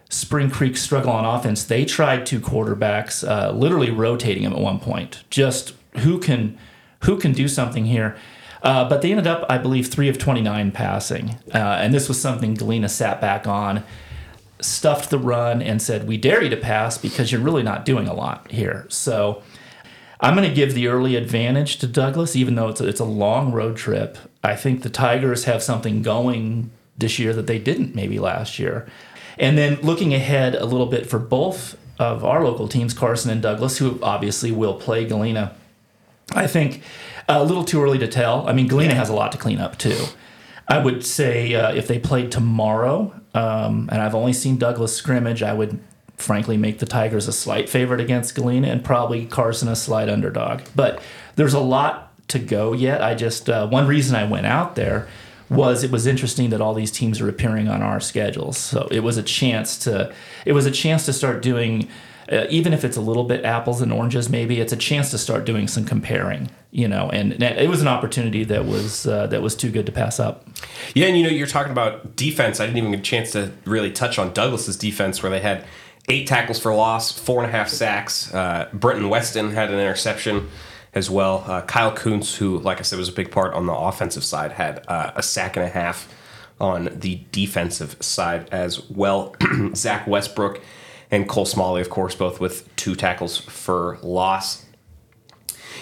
Spring 0.10 0.50
Creek 0.50 0.78
struggle 0.78 1.12
on 1.12 1.26
offense, 1.26 1.64
they 1.64 1.86
tried 1.86 2.26
two 2.26 2.40
quarterbacks, 2.40 3.28
uh, 3.28 3.52
literally 3.52 3.92
rotating 3.92 4.44
them 4.44 4.54
at 4.54 4.60
one 4.60 4.80
point. 4.80 5.24
Just 5.30 5.74
who 6.00 6.20
can 6.20 6.58
who 7.04 7.18
can 7.18 7.32
do 7.32 7.48
something 7.48 7.86
here? 7.86 8.18
Uh, 8.64 8.88
but 8.90 9.02
they 9.02 9.12
ended 9.12 9.28
up, 9.28 9.46
I 9.50 9.58
believe, 9.58 9.88
three 9.88 10.10
of 10.10 10.18
29 10.18 10.72
passing. 10.72 11.38
Uh, 11.54 11.78
and 11.80 11.94
this 11.94 12.08
was 12.08 12.20
something 12.20 12.56
Galena 12.56 12.90
sat 12.90 13.22
back 13.22 13.48
on, 13.48 13.84
stuffed 14.60 15.10
the 15.10 15.20
run, 15.20 15.62
and 15.62 15.82
said, 15.82 16.08
We 16.08 16.18
dare 16.18 16.44
you 16.44 16.50
to 16.50 16.58
pass 16.58 16.98
because 16.98 17.32
you're 17.32 17.42
really 17.42 17.64
not 17.64 17.86
doing 17.86 18.08
a 18.08 18.14
lot 18.14 18.50
here. 18.52 18.86
So 18.90 19.44
I'm 20.20 20.36
going 20.36 20.48
to 20.50 20.56
give 20.56 20.74
the 20.74 20.88
early 20.88 21.16
advantage 21.16 21.78
to 21.78 21.88
Douglas, 21.88 22.36
even 22.36 22.56
though 22.56 22.70
it's 22.70 22.82
a, 22.82 22.88
it's 22.88 23.00
a 23.00 23.06
long 23.06 23.52
road 23.52 23.78
trip. 23.78 24.18
I 24.44 24.56
think 24.56 24.82
the 24.82 24.90
Tigers 24.90 25.44
have 25.44 25.62
something 25.62 26.02
going 26.02 26.72
this 26.98 27.20
year 27.20 27.34
that 27.34 27.48
they 27.48 27.60
didn't 27.60 27.94
maybe 27.94 28.18
last 28.18 28.58
year. 28.58 28.88
And 29.38 29.58
then 29.58 29.76
looking 29.82 30.14
ahead 30.14 30.56
a 30.56 30.66
little 30.66 30.88
bit 30.88 31.08
for 31.08 31.20
both 31.20 31.78
of 32.00 32.26
our 32.26 32.44
local 32.44 32.68
teams, 32.68 32.94
Carson 32.94 33.30
and 33.30 33.42
Douglas, 33.42 33.78
who 33.78 34.00
obviously 34.02 34.52
will 34.52 34.76
play 34.76 35.06
Galena. 35.06 35.56
I 36.34 36.48
think 36.48 36.82
a 37.30 37.44
little 37.44 37.64
too 37.64 37.82
early 37.82 38.00
to 38.00 38.08
tell. 38.08 38.48
I 38.48 38.54
mean, 38.54 38.68
Galena 38.68 38.96
has 38.96 39.10
a 39.10 39.14
lot 39.14 39.32
to 39.34 39.38
clean 39.38 39.60
up 39.60 39.78
too. 39.78 40.06
I 40.68 40.80
would 40.80 41.06
say 41.06 41.56
uh, 41.56 41.74
if 41.74 41.88
they 41.88 42.00
played 42.00 42.32
tomorrow, 42.32 43.14
um, 43.34 43.90
and 43.92 44.02
I've 44.02 44.16
only 44.16 44.34
seen 44.34 44.58
Douglas 44.58 44.96
scrimmage, 44.96 45.42
I 45.42 45.54
would 45.54 45.80
frankly 46.18 46.58
make 46.58 46.80
the 46.80 46.86
Tigers 46.86 47.28
a 47.28 47.34
slight 47.34 47.70
favorite 47.70 48.02
against 48.02 48.36
Galena 48.36 48.68
and 48.68 48.84
probably 48.84 49.26
Carson 49.26 49.68
a 49.68 49.76
slight 49.76 50.10
underdog. 50.10 50.62
But 50.76 51.02
there's 51.36 51.54
a 51.54 51.60
lot 51.60 52.12
to 52.30 52.40
go 52.40 52.74
yet. 52.74 53.02
I 53.02 53.16
just 53.16 53.50
uh, 53.50 53.68
one 53.68 53.88
reason 53.88 54.16
I 54.16 54.26
went 54.26 54.48
out 54.48 54.76
there 54.76 55.08
was 55.50 55.84
it 55.84 55.92
was 55.92 56.06
interesting 56.06 56.50
that 56.50 56.60
all 56.60 56.74
these 56.74 56.92
teams 56.92 57.22
are 57.22 57.30
appearing 57.30 57.68
on 57.70 57.82
our 57.82 58.00
schedules. 58.00 58.58
So 58.58 58.88
it 58.92 59.02
was 59.02 59.18
a 59.18 59.24
chance 59.24 59.78
to 59.80 60.14
it 60.46 60.54
was 60.54 60.66
a 60.66 60.72
chance 60.72 61.06
to 61.06 61.14
start 61.14 61.42
doing 61.42 61.88
uh, 62.32 62.46
even 62.50 62.74
if 62.74 62.84
it's 62.84 62.98
a 62.98 63.02
little 63.02 63.24
bit 63.24 63.44
apples 63.46 63.82
and 63.82 63.92
oranges 63.92 64.30
maybe 64.30 64.60
it's 64.60 64.74
a 64.74 64.78
chance 64.78 65.12
to 65.12 65.18
start 65.18 65.46
doing 65.46 65.68
some 65.68 65.86
comparing 65.86 66.50
you 66.72 66.88
know 66.88 67.10
and 67.10 67.42
it 67.42 67.70
was 67.70 67.82
an 67.82 67.88
opportunity 67.88 68.44
that 68.44 68.66
was 68.66 69.08
uh, 69.08 69.28
that 69.28 69.42
was 69.42 69.56
too 69.56 69.72
good 69.72 69.86
to 69.86 69.92
pass 69.92 70.20
up 70.20 70.48
yeah 70.94 71.08
and 71.08 71.18
you 71.18 71.24
know 71.24 71.30
you're 71.30 71.48
talking 71.48 71.72
about 71.72 72.16
defense 72.16 72.60
i 72.60 72.66
didn't 72.66 72.78
even 72.78 72.92
get 72.92 73.00
a 73.00 73.04
chance 73.04 73.32
to 73.32 73.52
really 73.66 73.92
touch 73.92 74.20
on 74.20 74.34
douglas's 74.34 74.78
defense 74.78 75.22
where 75.22 75.32
they 75.32 75.42
had 75.42 75.66
eight 76.10 76.28
tackles 76.28 76.60
for 76.60 76.74
loss 76.74 77.12
four 77.12 77.44
and 77.44 77.50
a 77.54 77.56
half 77.56 77.70
sacks 77.70 78.34
uh, 78.34 78.70
brenton 78.74 79.10
weston 79.10 79.52
had 79.52 79.70
an 79.70 79.80
interception 79.80 80.48
as 80.98 81.10
well. 81.10 81.44
Uh, 81.48 81.62
Kyle 81.62 81.92
Kuntz, 81.92 82.36
who, 82.36 82.58
like 82.60 82.80
I 82.80 82.82
said, 82.82 83.00
was 83.00 83.10
a 83.10 83.14
big 83.14 83.32
part 83.32 83.54
on 83.54 83.68
the 83.68 83.74
offensive 83.74 84.24
side, 84.24 84.54
had 84.54 84.84
uh, 84.88 85.12
a 85.16 85.24
sack 85.24 85.56
and 85.56 85.66
a 85.66 85.70
half 85.70 86.14
on 86.60 86.90
the 87.00 87.22
defensive 87.32 87.96
side 88.02 88.50
as 88.52 88.90
well. 88.90 89.36
Zach 89.76 90.08
Westbrook 90.08 90.60
and 91.12 91.28
Cole 91.28 91.46
Smalley, 91.46 91.82
of 91.82 91.90
course, 91.90 92.16
both 92.16 92.40
with 92.40 92.74
two 92.76 92.96
tackles 92.96 93.38
for 93.38 93.98
loss. 94.02 94.66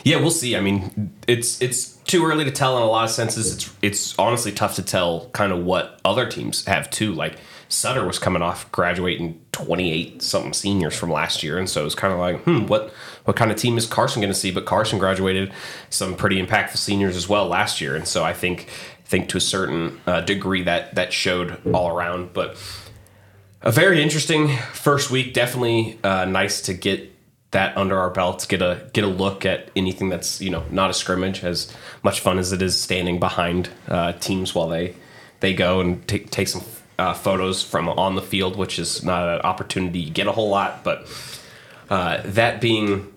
Yeah, 0.03 0.17
we'll 0.17 0.31
see. 0.31 0.55
I 0.55 0.61
mean, 0.61 1.13
it's 1.27 1.61
it's 1.61 1.95
too 2.05 2.25
early 2.25 2.43
to 2.43 2.51
tell 2.51 2.77
in 2.77 2.83
a 2.83 2.87
lot 2.87 3.05
of 3.05 3.09
senses. 3.09 3.53
It's 3.53 3.75
it's 3.81 4.19
honestly 4.19 4.51
tough 4.51 4.75
to 4.75 4.83
tell 4.83 5.29
kind 5.29 5.51
of 5.51 5.63
what 5.63 5.99
other 6.05 6.29
teams 6.29 6.65
have 6.65 6.89
too. 6.91 7.13
Like 7.13 7.37
Sutter 7.69 8.05
was 8.05 8.19
coming 8.19 8.43
off 8.43 8.71
graduating 8.71 9.41
28 9.51 10.21
something 10.21 10.53
seniors 10.53 10.95
from 10.95 11.11
last 11.11 11.41
year, 11.41 11.57
and 11.57 11.67
so 11.67 11.81
it 11.81 11.85
was 11.85 11.95
kind 11.95 12.13
of 12.13 12.19
like, 12.19 12.43
hmm, 12.43 12.67
what 12.67 12.93
what 13.23 13.35
kind 13.35 13.51
of 13.51 13.57
team 13.57 13.77
is 13.77 13.87
Carson 13.87 14.21
going 14.21 14.31
to 14.31 14.37
see? 14.39 14.51
But 14.51 14.65
Carson 14.65 14.99
graduated 14.99 15.51
some 15.89 16.15
pretty 16.15 16.39
impactful 16.39 16.77
seniors 16.77 17.15
as 17.15 17.27
well 17.27 17.47
last 17.47 17.81
year, 17.81 17.95
and 17.95 18.07
so 18.07 18.23
I 18.23 18.33
think 18.33 18.69
think 19.05 19.29
to 19.29 19.37
a 19.37 19.41
certain 19.41 19.99
uh, 20.05 20.21
degree 20.21 20.61
that 20.63 20.93
that 20.95 21.13
showed 21.13 21.59
all 21.73 21.89
around. 21.89 22.33
But 22.33 22.57
a 23.61 23.71
very 23.71 24.01
interesting 24.01 24.55
first 24.73 25.09
week. 25.11 25.33
Definitely 25.33 25.99
uh, 26.03 26.25
nice 26.25 26.61
to 26.61 26.73
get 26.73 27.11
that 27.51 27.75
under 27.77 27.97
our 27.97 28.09
belts. 28.09 28.45
Get 28.45 28.61
a 28.61 28.89
get 28.93 29.03
a 29.03 29.07
look 29.07 29.45
at 29.45 29.69
anything 29.75 30.09
that's 30.09 30.41
you 30.41 30.49
know 30.49 30.63
not 30.69 30.89
a 30.89 30.93
scrimmage. 30.93 31.43
As 31.43 31.73
much 32.03 32.19
fun 32.19 32.37
as 32.37 32.51
it 32.51 32.61
is 32.61 32.79
standing 32.79 33.19
behind 33.19 33.69
uh, 33.87 34.13
teams 34.13 34.53
while 34.53 34.67
they 34.67 34.95
they 35.39 35.53
go 35.53 35.81
and 35.81 36.07
take 36.07 36.29
take 36.29 36.47
some 36.47 36.63
uh, 36.99 37.13
photos 37.13 37.63
from 37.63 37.89
on 37.89 38.15
the 38.15 38.21
field, 38.21 38.55
which 38.55 38.79
is 38.79 39.03
not 39.03 39.27
an 39.27 39.41
opportunity 39.41 39.99
you 39.99 40.11
get 40.11 40.27
a 40.27 40.31
whole 40.31 40.49
lot. 40.49 40.83
But 40.83 41.07
uh, 41.89 42.21
that 42.25 42.61
being 42.61 43.11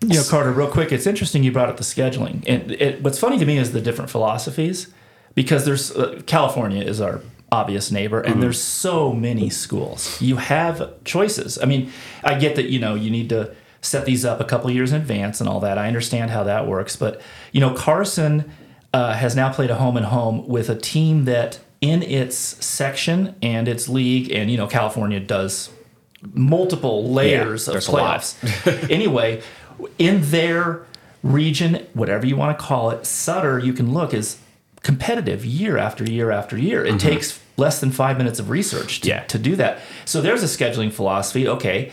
you 0.00 0.16
know, 0.16 0.24
Carter, 0.28 0.50
real 0.50 0.68
quick, 0.68 0.90
it's 0.90 1.06
interesting 1.06 1.44
you 1.44 1.52
brought 1.52 1.68
up 1.68 1.76
the 1.76 1.84
scheduling. 1.84 2.44
And 2.46 2.72
it, 2.72 3.02
what's 3.02 3.18
funny 3.18 3.38
to 3.38 3.46
me 3.46 3.58
is 3.58 3.72
the 3.72 3.80
different 3.80 4.10
philosophies 4.10 4.92
because 5.34 5.64
there's 5.64 5.92
uh, 5.92 6.20
California 6.26 6.82
is 6.82 7.00
our 7.00 7.20
obvious 7.52 7.92
neighbor 7.92 8.20
and 8.20 8.32
mm-hmm. 8.32 8.40
there's 8.40 8.60
so 8.60 9.12
many 9.12 9.50
schools. 9.50 10.20
You 10.20 10.36
have 10.36 11.04
choices. 11.04 11.58
I 11.62 11.66
mean, 11.66 11.92
I 12.24 12.38
get 12.38 12.56
that, 12.56 12.70
you 12.70 12.80
know, 12.80 12.94
you 12.94 13.10
need 13.10 13.28
to 13.28 13.54
set 13.82 14.06
these 14.06 14.24
up 14.24 14.40
a 14.40 14.44
couple 14.44 14.70
years 14.70 14.92
in 14.92 15.00
advance 15.00 15.40
and 15.40 15.48
all 15.48 15.60
that. 15.60 15.76
I 15.76 15.86
understand 15.86 16.30
how 16.30 16.44
that 16.44 16.66
works, 16.66 16.96
but 16.96 17.20
you 17.52 17.60
know, 17.60 17.74
Carson 17.74 18.50
uh, 18.94 19.14
has 19.14 19.36
now 19.36 19.52
played 19.52 19.70
a 19.70 19.76
home 19.76 19.96
and 19.96 20.06
home 20.06 20.48
with 20.48 20.68
a 20.68 20.76
team 20.76 21.24
that 21.26 21.60
in 21.80 22.02
its 22.02 22.36
section 22.36 23.34
and 23.42 23.68
its 23.68 23.88
league, 23.88 24.30
and 24.30 24.50
you 24.50 24.56
know 24.56 24.66
California 24.66 25.20
does 25.20 25.70
multiple 26.32 27.10
layers 27.10 27.66
of 27.66 27.72
there's 27.72 27.88
playoffs. 27.88 28.90
anyway, 28.90 29.42
in 29.98 30.20
their 30.30 30.86
region, 31.22 31.86
whatever 31.94 32.24
you 32.24 32.36
want 32.36 32.56
to 32.56 32.64
call 32.64 32.90
it, 32.90 33.04
Sutter, 33.04 33.58
you 33.58 33.72
can 33.72 33.92
look 33.92 34.14
is 34.14 34.38
competitive 34.82 35.44
year 35.44 35.78
after 35.78 36.04
year 36.04 36.30
after 36.30 36.56
year. 36.58 36.84
It 36.84 36.98
takes 36.98 37.40
less 37.56 37.80
than 37.80 37.90
five 37.92 38.18
minutes 38.18 38.38
of 38.38 38.50
research 38.50 39.00
to, 39.02 39.08
Mm-hmm. 39.10 39.18
Yeah. 39.18 39.24
to 39.26 39.38
do 39.38 39.56
that. 39.56 39.80
So 40.04 40.20
there's 40.20 40.42
a 40.42 40.46
scheduling 40.46 40.92
philosophy. 40.92 41.46
Okay, 41.48 41.92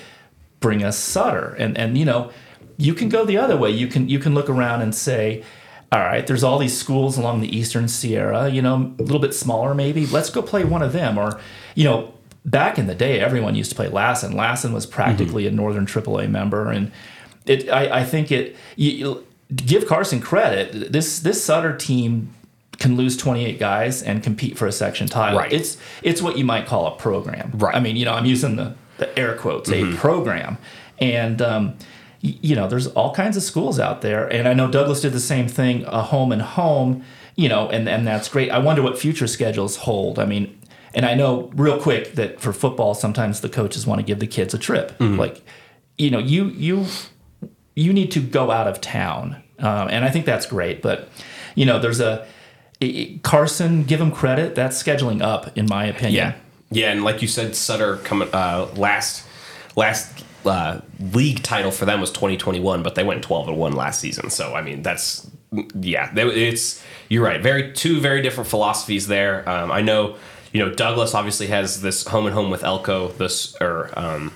bring 0.59 0.83
us 0.83 0.97
Sutter, 0.97 1.55
and 1.59 1.77
and 1.77 1.97
you 1.97 2.05
know 2.05 2.31
you 2.77 2.93
can 2.93 3.09
go 3.09 3.25
the 3.25 3.37
other 3.37 3.57
way. 3.57 3.71
You 3.71 3.87
can 3.87 4.09
you 4.09 4.19
can 4.19 4.33
look 4.33 4.49
around 4.49 4.81
and 4.81 4.93
say. 4.93 5.43
All 5.91 6.01
right, 6.01 6.27
there's 6.27 6.43
all 6.43 6.59
these 6.59 6.77
schools 6.77 7.17
along 7.17 7.41
the 7.41 7.57
Eastern 7.57 7.87
Sierra, 7.87 8.47
you 8.47 8.61
know, 8.61 8.93
a 8.99 9.01
little 9.01 9.17
bit 9.19 9.33
smaller 9.33 9.73
maybe. 9.73 10.05
Let's 10.05 10.29
go 10.29 10.43
play 10.43 10.63
one 10.63 10.83
of 10.83 10.93
them. 10.93 11.17
Or, 11.17 11.39
you 11.73 11.83
know, 11.83 12.13
back 12.45 12.77
in 12.77 12.85
the 12.85 12.93
day, 12.93 13.19
everyone 13.19 13.55
used 13.55 13.71
to 13.71 13.75
play 13.75 13.87
Lassen. 13.87 14.35
Lassen 14.35 14.71
was 14.71 14.85
practically 14.85 15.47
a 15.47 15.51
Northern 15.51 15.87
AAA 15.87 16.29
member, 16.29 16.69
and 16.69 16.91
it. 17.47 17.67
I, 17.71 18.01
I 18.01 18.03
think 18.03 18.31
it. 18.31 18.55
You, 18.75 18.91
you- 18.91 19.25
give 19.55 19.87
Carson 19.87 20.21
credit. 20.21 20.91
This 20.93 21.17
this 21.21 21.43
Sutter 21.43 21.75
team 21.75 22.35
can 22.79 22.95
lose 22.95 23.17
28 23.17 23.59
guys 23.59 24.01
and 24.01 24.23
compete 24.23 24.57
for 24.57 24.65
a 24.67 24.71
section 24.71 25.07
title. 25.07 25.39
Right. 25.39 25.51
It's 25.51 25.77
it's 26.01 26.21
what 26.21 26.37
you 26.37 26.45
might 26.45 26.65
call 26.65 26.87
a 26.87 26.91
program. 26.97 27.51
Right. 27.55 27.75
I 27.75 27.79
mean, 27.79 27.95
you 27.97 28.05
know, 28.05 28.13
I'm 28.13 28.25
using 28.25 28.55
the, 28.55 28.75
the 28.97 29.17
air 29.19 29.35
quotes, 29.35 29.71
a 29.71 29.93
program, 29.95 30.57
and. 30.99 31.41
Um, 31.41 31.65
y- 32.23 32.37
you 32.41 32.55
know, 32.55 32.67
there's 32.67 32.87
all 32.87 33.13
kinds 33.13 33.37
of 33.37 33.43
schools 33.43 33.79
out 33.79 34.01
there, 34.01 34.27
and 34.27 34.45
I 34.47 34.53
know 34.53 34.69
Douglas 34.69 34.99
did 35.01 35.13
the 35.13 35.19
same 35.21 35.47
thing, 35.47 35.85
a 35.85 36.01
home 36.01 36.31
and 36.33 36.41
home, 36.41 37.03
you 37.37 37.47
know, 37.47 37.69
and 37.69 37.87
and 37.87 38.05
that's 38.05 38.27
great. 38.27 38.49
I 38.51 38.59
wonder 38.59 38.81
what 38.81 38.97
future 38.99 39.25
schedules 39.27 39.77
hold. 39.77 40.19
I 40.19 40.25
mean, 40.25 40.59
and 40.93 41.05
I 41.05 41.15
know 41.15 41.49
real 41.55 41.79
quick 41.79 42.13
that 42.15 42.41
for 42.41 42.51
football, 42.51 42.93
sometimes 42.93 43.39
the 43.39 43.47
coaches 43.49 43.87
want 43.87 43.99
to 43.99 44.05
give 44.05 44.19
the 44.19 44.27
kids 44.27 44.53
a 44.53 44.57
trip. 44.57 44.91
Like, 44.99 45.41
you 45.97 46.09
know, 46.11 46.19
you 46.19 46.45
you 46.49 46.85
you 47.75 47.93
need 47.93 48.11
to 48.11 48.19
go 48.19 48.51
out 48.51 48.67
of 48.67 48.81
town, 48.81 49.41
um, 49.59 49.87
and 49.89 50.03
I 50.03 50.09
think 50.09 50.25
that's 50.25 50.45
great. 50.45 50.81
But 50.81 51.07
you 51.55 51.65
know, 51.65 51.79
there's 51.79 52.01
a 52.01 52.27
i- 52.81 52.85
i- 52.85 53.19
Carson. 53.23 53.83
Give 53.83 53.99
him 54.01 54.11
credit. 54.11 54.55
That's 54.55 54.81
scheduling 54.81 55.21
up, 55.21 55.57
in 55.57 55.65
my 55.67 55.85
opinion. 55.85 56.13
Yeah, 56.13 56.33
yeah, 56.71 56.91
and 56.91 57.03
like 57.03 57.21
you 57.21 57.27
said, 57.27 57.55
Sutter 57.55 57.97
coming 57.97 58.29
uh, 58.33 58.67
last 58.75 59.25
last 59.75 60.23
uh, 60.45 60.79
league 60.99 61.43
title 61.43 61.71
for 61.71 61.85
them 61.85 61.99
was 62.01 62.11
2021, 62.11 62.81
but 62.83 62.95
they 62.95 63.03
went 63.03 63.23
12 63.23 63.49
and 63.49 63.57
one 63.57 63.73
last 63.73 63.99
season. 63.99 64.29
So 64.29 64.55
I 64.55 64.61
mean, 64.61 64.81
that's 64.83 65.29
yeah, 65.79 66.11
it's 66.15 66.83
you're 67.09 67.23
right. 67.23 67.41
Very 67.41 67.71
two 67.73 67.99
very 67.99 68.21
different 68.21 68.49
philosophies 68.49 69.07
there. 69.07 69.47
Um, 69.49 69.71
I 69.71 69.81
know 69.81 70.15
you 70.53 70.63
know 70.63 70.73
Douglas 70.73 71.13
obviously 71.15 71.47
has 71.47 71.81
this 71.81 72.07
home 72.07 72.25
and 72.25 72.33
home 72.35 72.49
with 72.49 72.63
Elko. 72.63 73.09
This 73.09 73.55
or 73.61 73.89
um, 73.97 74.31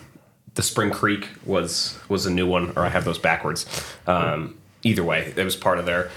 the 0.55 0.63
Spring 0.63 0.91
Creek 0.91 1.27
was 1.45 2.00
was 2.09 2.25
a 2.25 2.31
new 2.31 2.47
one, 2.47 2.73
or 2.75 2.83
I 2.83 2.89
have 2.89 3.05
those 3.05 3.19
backwards. 3.19 3.65
Um, 4.07 4.57
either 4.83 5.03
way, 5.03 5.33
it 5.35 5.43
was 5.43 5.55
part 5.55 5.77
of 5.79 5.85
their 5.85 6.09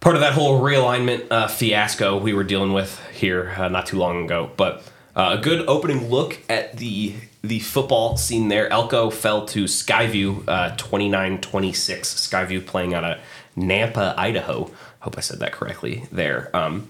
part 0.00 0.16
of 0.16 0.22
that 0.22 0.32
whole 0.32 0.60
realignment 0.60 1.26
uh, 1.30 1.46
fiasco 1.46 2.16
we 2.16 2.32
were 2.32 2.44
dealing 2.44 2.72
with 2.72 3.00
here 3.12 3.54
uh, 3.56 3.68
not 3.68 3.86
too 3.86 3.98
long 3.98 4.24
ago. 4.24 4.50
But 4.56 4.82
uh, 5.14 5.36
a 5.38 5.42
good 5.42 5.66
opening 5.68 6.08
look 6.08 6.38
at 6.48 6.76
the 6.76 7.14
the 7.42 7.60
football 7.60 8.16
scene 8.16 8.48
there. 8.48 8.70
Elko 8.70 9.10
fell 9.10 9.46
to 9.46 9.64
Skyview 9.64 10.46
uh, 10.46 10.76
29-26. 10.76 11.40
Skyview 11.80 12.66
playing 12.66 12.92
out 12.92 13.02
of 13.02 13.18
Nampa, 13.56 14.14
Idaho. 14.18 14.70
Hope 15.00 15.16
I 15.16 15.20
said 15.20 15.38
that 15.38 15.52
correctly 15.52 16.04
there. 16.12 16.54
Um, 16.54 16.88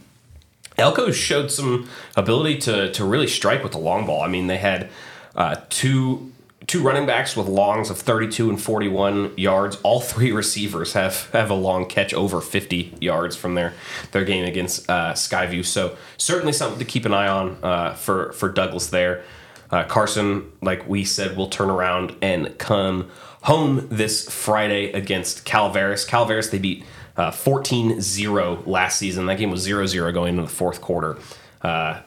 Elko 0.77 1.13
showed 1.13 1.53
some 1.53 1.89
ability 2.17 2.59
to 2.59 2.93
to 2.93 3.05
really 3.05 3.27
strike 3.27 3.63
with 3.63 3.73
the 3.73 3.79
long 3.79 4.07
ball. 4.07 4.23
I 4.23 4.29
mean, 4.29 4.47
they 4.47 4.59
had 4.59 4.89
uh, 5.37 5.57
two 5.69 6.33
two 6.71 6.81
running 6.81 7.05
backs 7.05 7.37
with 7.37 7.49
longs 7.49 7.91
of 7.91 7.99
32 7.99 8.49
and 8.49 8.63
41 8.63 9.37
yards. 9.37 9.77
All 9.83 10.01
three 10.01 10.31
receivers 10.31 10.93
have 10.93 11.29
have 11.33 11.51
a 11.51 11.55
long 11.55 11.85
catch 11.85 12.15
over 12.15 12.41
50 12.41 12.95
yards 13.01 13.35
from 13.35 13.57
their 13.57 13.75
their 14.13 14.25
game 14.25 14.45
against 14.45 14.89
uh, 14.89 15.13
Skyview. 15.15 15.65
So 15.65 15.97
certainly 16.17 16.53
something 16.53 16.79
to 16.79 16.85
keep 16.85 17.05
an 17.07 17.13
eye 17.13 17.27
on 17.27 17.59
uh, 17.65 17.95
for 17.95 18.33
for 18.35 18.49
Douglas 18.49 18.87
there. 18.87 19.25
Uh, 19.73 19.83
Carson, 19.83 20.53
like 20.63 20.89
we 20.89 21.05
said, 21.05 21.37
will 21.37 21.49
turn 21.49 21.71
around 21.71 22.15
and 22.23 22.57
come 22.59 23.11
home 23.43 23.89
this 23.91 24.29
Friday 24.33 24.93
against 24.93 25.45
Calaveras. 25.45 26.05
Calaveras, 26.05 26.51
they 26.51 26.59
beat 26.59 26.85
uh, 27.17 27.31
14-0 27.31 28.67
last 28.67 28.99
season. 28.99 29.27
That 29.27 29.39
game 29.39 29.51
was 29.51 29.67
0-0 29.67 30.13
going 30.13 30.31
into 30.31 30.43
the 30.43 30.49
fourth 30.49 30.81
quarter. 30.81 31.19
Uh, 31.63 32.01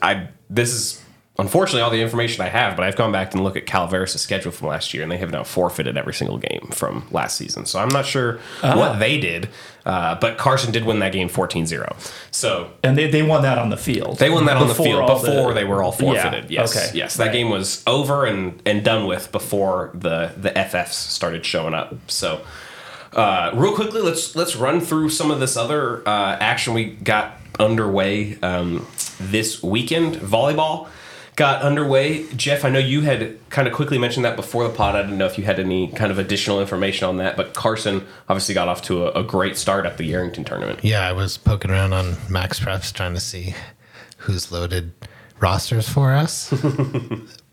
I 0.00 0.28
this 0.48 0.72
is 0.72 1.02
unfortunately 1.38 1.80
all 1.80 1.90
the 1.90 2.02
information 2.02 2.44
I 2.44 2.48
have, 2.48 2.76
but 2.76 2.84
I've 2.84 2.96
gone 2.96 3.10
back 3.12 3.32
and 3.34 3.42
looked 3.42 3.56
at 3.56 3.64
Calaveras' 3.66 4.20
schedule 4.20 4.52
from 4.52 4.68
last 4.68 4.92
year, 4.92 5.02
and 5.02 5.10
they 5.10 5.16
have 5.16 5.30
now 5.30 5.44
forfeited 5.44 5.96
every 5.96 6.12
single 6.14 6.38
game 6.38 6.68
from 6.72 7.06
last 7.10 7.36
season. 7.36 7.64
So 7.66 7.78
I'm 7.80 7.88
not 7.88 8.04
sure 8.06 8.38
what 8.60 8.98
they 8.98 9.18
did, 9.18 9.48
uh, 9.86 10.16
but 10.16 10.36
Carson 10.36 10.72
did 10.72 10.84
win 10.84 10.98
that 10.98 11.12
game 11.12 11.28
14-0. 11.30 11.96
So 12.30 12.70
and 12.84 12.96
they, 12.98 13.10
they 13.10 13.22
won 13.22 13.42
that 13.42 13.58
on 13.58 13.70
the 13.70 13.76
field. 13.78 14.18
they 14.18 14.28
won 14.30 14.44
that 14.46 14.56
on 14.58 14.68
the 14.68 14.74
field 14.74 15.00
all 15.08 15.18
the- 15.18 15.30
before 15.30 15.54
they 15.54 15.64
were 15.64 15.82
all 15.82 15.92
forfeited. 15.92 16.50
Yeah, 16.50 16.60
Yes, 16.60 16.76
okay. 16.76 16.98
yes, 16.98 17.16
that 17.16 17.24
Right. 17.26 17.32
game 17.32 17.48
was 17.50 17.82
over 17.86 18.26
and 18.26 18.60
and 18.66 18.84
done 18.84 19.06
with 19.06 19.32
before 19.32 19.90
the 19.94 20.32
the 20.36 20.50
FFs 20.50 20.92
started 20.92 21.44
showing 21.46 21.74
up. 21.74 21.94
So. 22.08 22.42
Uh, 23.14 23.50
real 23.52 23.74
quickly, 23.74 24.00
let's 24.00 24.34
let's 24.34 24.56
run 24.56 24.80
through 24.80 25.10
some 25.10 25.30
of 25.30 25.38
this 25.38 25.54
other 25.54 26.00
uh, 26.08 26.36
action 26.40 26.72
we 26.72 26.86
got 26.86 27.36
underway 27.60 28.38
um, 28.42 28.86
this 29.20 29.62
weekend. 29.62 30.14
Volleyball 30.16 30.88
got 31.36 31.62
underway. 31.62 32.26
Jeff, 32.34 32.64
I 32.64 32.70
know 32.70 32.78
you 32.78 33.02
had 33.02 33.38
kind 33.50 33.66
of 33.66 33.74
quickly 33.74 33.98
mentioned 33.98 34.24
that 34.24 34.36
before 34.36 34.66
the 34.66 34.74
pod. 34.74 34.94
I 34.94 35.02
didn't 35.02 35.18
know 35.18 35.26
if 35.26 35.38
you 35.38 35.44
had 35.44 35.58
any 35.58 35.88
kind 35.88 36.12
of 36.12 36.18
additional 36.18 36.60
information 36.60 37.08
on 37.08 37.16
that, 37.18 37.36
but 37.36 37.54
Carson 37.54 38.06
obviously 38.28 38.54
got 38.54 38.68
off 38.68 38.82
to 38.82 39.06
a, 39.06 39.20
a 39.20 39.24
great 39.24 39.56
start 39.56 39.86
at 39.86 39.96
the 39.96 40.10
Yerington 40.10 40.44
tournament. 40.44 40.80
Yeah, 40.82 41.06
I 41.06 41.12
was 41.12 41.38
poking 41.38 41.70
around 41.70 41.92
on 41.92 42.16
Max 42.28 42.60
Preps 42.60 42.92
trying 42.92 43.14
to 43.14 43.20
see 43.20 43.54
who's 44.18 44.52
loaded 44.52 44.92
rosters 45.40 45.88
for 45.88 46.12
us. 46.12 46.52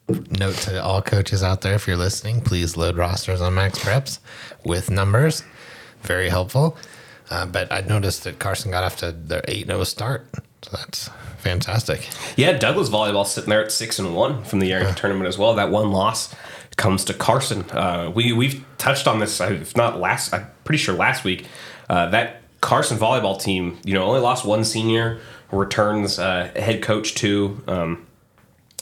Note 0.10 0.56
to 0.56 0.84
all 0.84 1.02
coaches 1.04 1.44
out 1.44 1.62
there 1.62 1.76
if 1.76 1.88
you're 1.88 1.96
listening, 1.96 2.42
please 2.42 2.76
load 2.76 2.98
rosters 2.98 3.42
on 3.42 3.54
Max 3.54 3.78
Preps 3.78 4.20
with 4.66 4.90
numbers. 4.90 5.44
Very 6.02 6.30
helpful. 6.30 6.78
Uh, 7.30 7.46
but 7.46 7.72
I 7.72 7.82
noticed 7.82 8.24
that 8.24 8.40
Carson 8.40 8.72
got 8.72 8.84
off 8.84 8.98
to 8.98 9.12
their 9.12 9.44
8 9.48 9.68
0 9.68 9.84
start. 9.84 10.28
So 10.62 10.76
that's 10.76 11.10
fantastic. 11.38 12.08
Yeah, 12.36 12.58
Douglas 12.58 12.90
volleyball 12.90 13.26
sitting 13.26 13.50
there 13.50 13.64
at 13.64 13.72
six 13.72 13.98
and 14.00 14.16
one 14.16 14.44
from 14.44 14.60
the 14.60 14.72
Yerington 14.72 14.96
tournament 14.96 15.28
as 15.28 15.38
well. 15.38 15.56
That 15.56 15.72
one 15.72 15.92
loss 15.92 16.36
comes 16.76 17.06
to 17.06 17.14
Carson. 17.14 17.70
Uh, 17.72 18.12
we 18.14 18.34
we've 18.34 18.66
touched 18.78 19.08
on 19.08 19.20
this, 19.20 19.40
uh, 19.40 19.46
if 19.62 19.76
not 19.76 20.00
last, 20.00 20.34
I'm 20.34 20.48
pretty 20.64 20.80
sure 20.80 20.96
last 20.96 21.24
week. 21.24 21.46
Uh, 21.90 22.10
that 22.10 22.42
Carson 22.62 22.98
volleyball 22.98 23.42
team, 23.42 23.78
you 23.84 23.94
know, 23.94 24.04
only 24.04 24.20
lost 24.20 24.46
one 24.46 24.64
senior. 24.64 25.20
Returns 25.52 26.20
uh, 26.20 26.52
head 26.56 26.84
coach 26.84 27.16
too. 27.16 27.64
Um, 27.68 28.06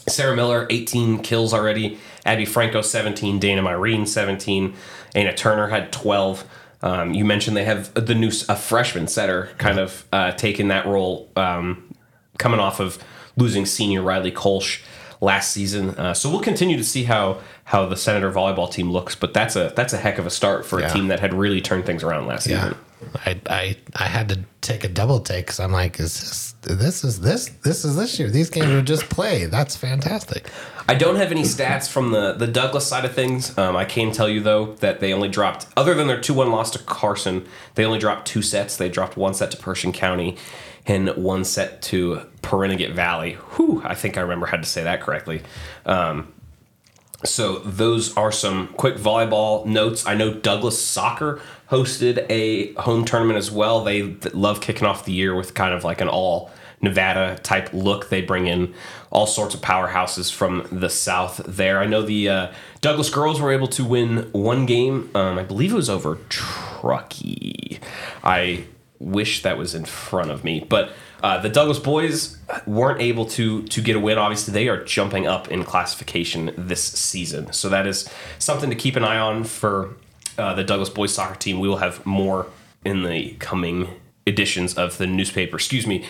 Sarah 0.08 0.34
Miller, 0.34 0.66
18 0.70 1.22
kills 1.22 1.54
already. 1.54 1.98
Abby 2.24 2.44
Franco, 2.44 2.82
17. 2.82 3.38
Dana 3.38 3.62
Myrene, 3.62 4.06
17. 4.06 4.74
Anna 5.14 5.34
Turner 5.34 5.68
had 5.68 5.92
12. 5.92 6.44
Um, 6.82 7.14
you 7.14 7.24
mentioned 7.24 7.56
they 7.56 7.64
have 7.64 7.92
the 7.94 8.14
new 8.14 8.30
a 8.48 8.56
freshman 8.56 9.08
setter 9.08 9.50
kind 9.58 9.78
of 9.78 10.06
uh, 10.12 10.32
taking 10.32 10.68
that 10.68 10.86
role, 10.86 11.30
um, 11.36 11.92
coming 12.38 12.60
off 12.60 12.78
of 12.80 12.98
losing 13.36 13.66
senior 13.66 14.02
Riley 14.02 14.32
Kolsch 14.32 14.82
last 15.20 15.52
season. 15.52 15.90
Uh, 15.90 16.14
so 16.14 16.30
we'll 16.30 16.40
continue 16.40 16.76
to 16.76 16.84
see 16.84 17.04
how 17.04 17.40
how 17.64 17.86
the 17.86 17.96
Senator 17.96 18.30
volleyball 18.32 18.70
team 18.70 18.90
looks. 18.90 19.14
But 19.14 19.34
that's 19.34 19.56
a 19.56 19.72
that's 19.76 19.92
a 19.92 19.98
heck 19.98 20.18
of 20.18 20.26
a 20.26 20.30
start 20.30 20.64
for 20.66 20.78
a 20.80 20.90
team 20.90 21.08
that 21.08 21.20
had 21.20 21.34
really 21.34 21.60
turned 21.60 21.86
things 21.86 22.02
around 22.02 22.26
last 22.26 22.46
Yeah. 22.46 22.62
season. 22.64 22.78
I, 23.26 23.40
I 23.48 23.76
I 23.94 24.04
had 24.06 24.28
to 24.30 24.40
take 24.60 24.82
a 24.82 24.88
double 24.88 25.20
take 25.20 25.46
because 25.46 25.60
I'm 25.60 25.70
like, 25.70 26.00
is 26.00 26.18
this 26.18 26.54
this 26.62 27.04
is 27.04 27.20
this 27.20 27.48
this 27.62 27.84
is 27.84 27.94
this 27.94 28.18
year? 28.18 28.28
These 28.28 28.50
games 28.50 28.66
are 28.70 28.82
just 28.82 29.08
play. 29.08 29.44
That's 29.46 29.76
fantastic. 29.76 30.50
I 30.88 30.94
don't 30.94 31.14
have 31.16 31.30
any 31.30 31.42
stats 31.42 31.88
from 31.88 32.10
the, 32.12 32.32
the 32.32 32.46
Douglas 32.48 32.86
side 32.86 33.04
of 33.04 33.12
things. 33.14 33.56
Um, 33.58 33.76
I 33.76 33.84
can 33.84 34.10
tell 34.10 34.28
you 34.28 34.40
though 34.40 34.74
that 34.76 34.98
they 35.00 35.12
only 35.12 35.28
dropped, 35.28 35.66
other 35.76 35.94
than 35.94 36.08
their 36.08 36.20
two 36.20 36.34
one 36.34 36.50
loss 36.50 36.70
to 36.72 36.78
Carson, 36.80 37.46
they 37.76 37.84
only 37.84 37.98
dropped 38.00 38.26
two 38.26 38.42
sets. 38.42 38.76
They 38.76 38.88
dropped 38.88 39.16
one 39.16 39.32
set 39.34 39.50
to 39.52 39.56
Pershing 39.58 39.92
County, 39.92 40.36
and 40.88 41.10
one 41.10 41.44
set 41.44 41.82
to 41.82 42.22
Pahranagat 42.42 42.92
Valley. 42.92 43.34
Whew, 43.34 43.82
I 43.84 43.94
think 43.94 44.16
I 44.16 44.22
remember 44.22 44.46
how 44.46 44.56
to 44.56 44.64
say 44.64 44.82
that 44.84 45.02
correctly. 45.02 45.42
Um, 45.86 46.32
so 47.24 47.58
those 47.58 48.16
are 48.16 48.32
some 48.32 48.68
quick 48.68 48.96
volleyball 48.96 49.66
notes. 49.66 50.06
I 50.06 50.14
know 50.14 50.32
Douglas 50.32 50.82
Soccer 50.82 51.40
hosted 51.70 52.24
a 52.30 52.72
home 52.74 53.04
tournament 53.04 53.36
as 53.36 53.50
well. 53.50 53.84
They 53.84 54.02
love 54.32 54.60
kicking 54.60 54.86
off 54.86 55.04
the 55.04 55.12
year 55.12 55.34
with 55.34 55.54
kind 55.54 55.74
of 55.74 55.84
like 55.84 56.00
an 56.00 56.08
all 56.08 56.50
Nevada 56.80 57.38
type 57.42 57.72
look. 57.72 58.08
They 58.08 58.22
bring 58.22 58.46
in 58.46 58.72
all 59.10 59.26
sorts 59.26 59.54
of 59.54 59.60
powerhouses 59.60 60.32
from 60.32 60.68
the 60.70 60.88
south 60.88 61.40
there. 61.44 61.80
I 61.80 61.86
know 61.86 62.02
the 62.02 62.28
uh, 62.28 62.52
Douglas 62.80 63.10
girls 63.10 63.40
were 63.40 63.52
able 63.52 63.68
to 63.68 63.84
win 63.84 64.30
one 64.32 64.64
game. 64.64 65.10
Um, 65.14 65.38
I 65.38 65.42
believe 65.42 65.72
it 65.72 65.76
was 65.76 65.90
over 65.90 66.18
Truckee. 66.28 67.80
I 68.22 68.64
wish 68.98 69.42
that 69.42 69.58
was 69.58 69.74
in 69.74 69.84
front 69.84 70.30
of 70.30 70.44
me. 70.44 70.64
But 70.68 70.92
uh, 71.22 71.40
the 71.40 71.48
Douglas 71.48 71.78
boys 71.78 72.38
weren't 72.66 73.00
able 73.00 73.26
to 73.26 73.62
to 73.64 73.80
get 73.80 73.96
a 73.96 74.00
win. 74.00 74.18
Obviously, 74.18 74.52
they 74.52 74.68
are 74.68 74.82
jumping 74.84 75.26
up 75.26 75.48
in 75.48 75.64
classification 75.64 76.52
this 76.56 76.82
season, 76.82 77.52
so 77.52 77.68
that 77.68 77.86
is 77.86 78.08
something 78.38 78.70
to 78.70 78.76
keep 78.76 78.96
an 78.96 79.04
eye 79.04 79.18
on 79.18 79.44
for 79.44 79.96
uh, 80.36 80.54
the 80.54 80.64
Douglas 80.64 80.90
boys 80.90 81.12
soccer 81.12 81.34
team. 81.36 81.60
We 81.60 81.68
will 81.68 81.78
have 81.78 82.04
more 82.06 82.46
in 82.84 83.02
the 83.02 83.32
coming 83.34 83.88
editions 84.26 84.74
of 84.74 84.98
the 84.98 85.06
newspaper. 85.06 85.56
Excuse 85.56 85.86
me. 85.86 86.04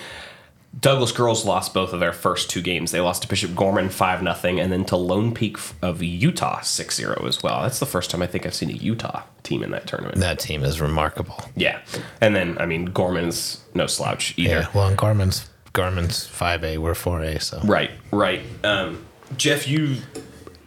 Douglas 0.78 1.12
girls 1.12 1.44
lost 1.44 1.74
both 1.74 1.92
of 1.92 2.00
their 2.00 2.12
first 2.12 2.50
two 2.50 2.60
games. 2.60 2.90
They 2.92 3.00
lost 3.00 3.22
to 3.22 3.28
Bishop 3.28 3.54
Gorman 3.54 3.88
5 3.88 4.20
0 4.20 4.58
and 4.58 4.70
then 4.70 4.84
to 4.86 4.96
Lone 4.96 5.34
Peak 5.34 5.56
of 5.82 6.02
Utah 6.02 6.60
6 6.60 6.94
0 6.94 7.24
as 7.26 7.42
well. 7.42 7.62
That's 7.62 7.80
the 7.80 7.86
first 7.86 8.10
time 8.10 8.22
I 8.22 8.26
think 8.26 8.46
I've 8.46 8.54
seen 8.54 8.70
a 8.70 8.74
Utah 8.74 9.22
team 9.42 9.62
in 9.62 9.70
that 9.70 9.86
tournament. 9.86 10.18
That 10.18 10.38
team 10.38 10.62
is 10.62 10.80
remarkable. 10.80 11.42
Yeah. 11.56 11.80
And 12.20 12.36
then, 12.36 12.58
I 12.58 12.66
mean, 12.66 12.86
Gorman's 12.86 13.64
no 13.74 13.86
slouch 13.86 14.34
either. 14.36 14.50
Yeah. 14.50 14.68
Well, 14.74 14.88
and 14.88 14.96
Gorman's 14.96 15.48
Garmin's 15.72 16.26
five 16.26 16.64
A, 16.64 16.78
we're 16.78 16.94
four 16.94 17.22
A. 17.22 17.40
So 17.40 17.60
Right, 17.64 17.90
right. 18.10 18.42
Um, 18.64 19.04
Jeff, 19.36 19.66
you 19.66 19.96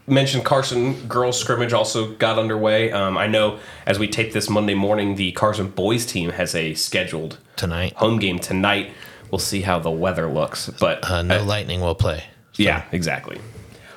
mentioned 0.07 0.43
Carson 0.43 1.07
girls 1.07 1.39
scrimmage 1.39 1.73
also 1.73 2.13
got 2.15 2.37
underway. 2.37 2.91
Um, 2.91 3.17
I 3.17 3.27
know 3.27 3.59
as 3.85 3.97
we 3.99 4.07
tape 4.07 4.33
this 4.33 4.49
Monday 4.49 4.73
morning, 4.73 5.15
the 5.15 5.31
Carson 5.31 5.69
boys 5.69 6.05
team 6.05 6.31
has 6.31 6.55
a 6.55 6.73
scheduled 6.73 7.37
tonight, 7.55 7.93
home 7.93 8.19
game 8.19 8.39
tonight. 8.39 8.91
We'll 9.31 9.39
see 9.39 9.61
how 9.61 9.79
the 9.79 9.91
weather 9.91 10.27
looks, 10.27 10.69
but 10.79 11.09
uh, 11.09 11.21
no 11.21 11.43
lightning 11.43 11.81
will 11.81 11.95
play. 11.95 12.23
yeah, 12.57 12.83
exactly. 12.91 13.39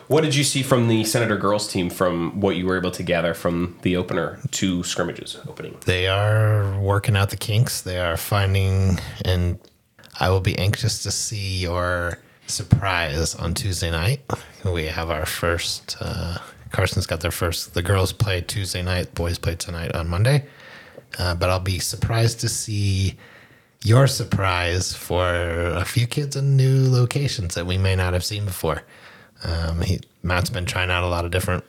What 0.07 0.23
did 0.23 0.35
you 0.35 0.45
see 0.45 0.63
from 0.63 0.89
the 0.89 1.03
Senator 1.05 1.37
girls 1.37 1.67
team 1.67 1.89
from 1.89 2.39
what 2.41 2.57
you 2.57 2.67
were 2.67 2.77
able 2.77 2.91
to 2.91 3.03
gather 3.03 3.33
from 3.33 3.79
the 3.83 3.97
opener 3.97 4.39
to 4.53 4.83
scrimmages 4.85 5.39
opening? 5.49 5.79
They 5.87 6.07
are 6.09 6.79
working 6.79 7.17
out 7.17 7.31
the 7.31 7.39
kinks. 7.39 7.81
They 7.81 7.99
are 7.99 8.17
finding, 8.19 8.99
and 9.25 9.59
I 10.21 10.29
will 10.29 10.43
be 10.43 10.59
anxious 10.59 11.03
to 11.05 11.11
see 11.11 11.59
your 11.59 12.19
surprise 12.47 13.35
on 13.35 13.55
Tuesday 13.55 13.91
night. 13.91 14.21
We 14.65 14.85
have 14.87 15.11
our 15.11 15.25
first. 15.25 15.97
Uh, 16.01 16.37
Carson's 16.71 17.07
got 17.07 17.21
their 17.21 17.31
first. 17.31 17.73
The 17.73 17.83
girls 17.83 18.13
play 18.13 18.43
Tuesday 18.43 18.83
night. 18.83 19.15
Boys 19.15 19.39
play 19.39 19.55
tonight 19.57 19.95
on 19.97 20.07
Monday. 20.09 20.45
Uh, 21.19 21.35
but 21.35 21.49
I'll 21.49 21.61
be 21.61 21.79
surprised 21.79 22.41
to 22.41 22.49
see 22.49 23.17
your 23.85 24.07
surprise 24.07 24.95
for 24.95 25.27
a 25.27 25.85
few 25.85 26.07
kids 26.07 26.35
in 26.35 26.57
new 26.57 26.89
locations 26.91 27.55
that 27.55 27.67
we 27.67 27.77
may 27.77 27.95
not 27.95 28.15
have 28.15 28.25
seen 28.25 28.47
before. 28.47 28.83
Um, 29.45 29.83
he, 29.83 30.01
Matt's 30.23 30.49
been 30.49 30.65
trying 30.65 30.91
out 30.91 31.05
a 31.05 31.09
lot 31.09 31.25
of 31.25 31.31
different 31.31 31.65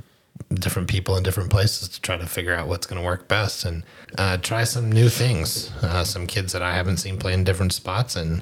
different 0.53 0.88
people 0.89 1.15
in 1.17 1.24
different 1.24 1.50
places 1.50 1.88
to 1.89 2.01
try 2.01 2.17
to 2.17 2.25
figure 2.25 2.53
out 2.53 2.67
what's 2.67 2.86
going 2.86 3.01
to 3.01 3.05
work 3.05 3.27
best 3.27 3.65
and 3.65 3.84
uh, 4.17 4.38
try 4.38 4.63
some 4.63 4.91
new 4.91 5.10
things. 5.10 5.72
Uh, 5.81 6.03
some 6.03 6.25
kids 6.27 6.53
that 6.53 6.62
I 6.62 6.74
haven't 6.74 6.98
seen 6.98 7.17
play 7.17 7.34
in 7.34 7.43
different 7.43 7.74
spots, 7.74 8.15
and 8.15 8.41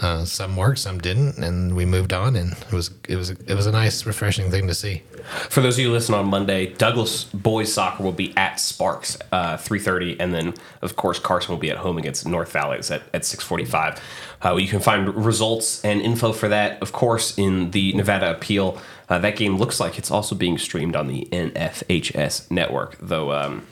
uh, 0.00 0.24
some 0.24 0.56
worked, 0.56 0.78
some 0.78 0.98
didn't, 0.98 1.38
and 1.38 1.74
we 1.74 1.84
moved 1.84 2.12
on. 2.12 2.36
And 2.36 2.52
it 2.52 2.72
was 2.72 2.90
it 3.08 3.16
was 3.16 3.30
it 3.30 3.54
was 3.54 3.66
a 3.66 3.72
nice, 3.72 4.06
refreshing 4.06 4.50
thing 4.50 4.66
to 4.66 4.74
see. 4.74 5.02
For 5.48 5.60
those 5.60 5.76
of 5.76 5.80
you 5.80 5.92
listening 5.92 6.18
on 6.18 6.26
Monday, 6.26 6.66
Douglas 6.74 7.24
boys 7.24 7.72
soccer 7.72 8.02
will 8.02 8.12
be 8.12 8.36
at 8.36 8.58
Sparks, 8.58 9.18
uh, 9.32 9.56
three 9.56 9.78
thirty, 9.78 10.18
and 10.18 10.34
then 10.34 10.54
of 10.82 10.96
course 10.96 11.18
Carson 11.18 11.52
will 11.52 11.60
be 11.60 11.70
at 11.70 11.78
home 11.78 11.98
against 11.98 12.26
North 12.26 12.52
Valleys 12.52 12.90
at 12.90 13.02
at 13.12 13.24
six 13.24 13.44
forty 13.44 13.64
five. 13.64 14.00
Uh, 14.42 14.56
you 14.56 14.68
can 14.68 14.80
find 14.80 15.14
results 15.14 15.84
and 15.84 16.00
info 16.00 16.32
for 16.32 16.48
that, 16.48 16.80
of 16.82 16.92
course, 16.92 17.36
in 17.36 17.70
the 17.72 17.92
Nevada 17.92 18.30
Appeal. 18.30 18.80
Uh, 19.08 19.18
that 19.18 19.36
game 19.36 19.56
looks 19.58 19.80
like 19.80 19.98
it's 19.98 20.10
also 20.10 20.34
being 20.34 20.56
streamed 20.56 20.96
on 20.96 21.08
the 21.08 21.28
NFHS 21.30 22.50
network, 22.50 22.96
though. 23.00 23.32
Um, 23.32 23.66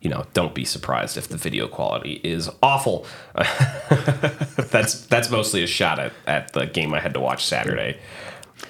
you 0.00 0.08
know, 0.10 0.24
don't 0.32 0.54
be 0.54 0.64
surprised 0.64 1.16
if 1.16 1.28
the 1.28 1.36
video 1.36 1.68
quality 1.68 2.20
is 2.24 2.48
awful. 2.62 3.06
that's 4.70 5.06
that's 5.06 5.30
mostly 5.30 5.62
a 5.62 5.66
shot 5.66 5.98
at, 5.98 6.12
at 6.26 6.52
the 6.52 6.66
game 6.66 6.94
I 6.94 7.00
had 7.00 7.14
to 7.14 7.20
watch 7.20 7.44
Saturday. 7.44 7.98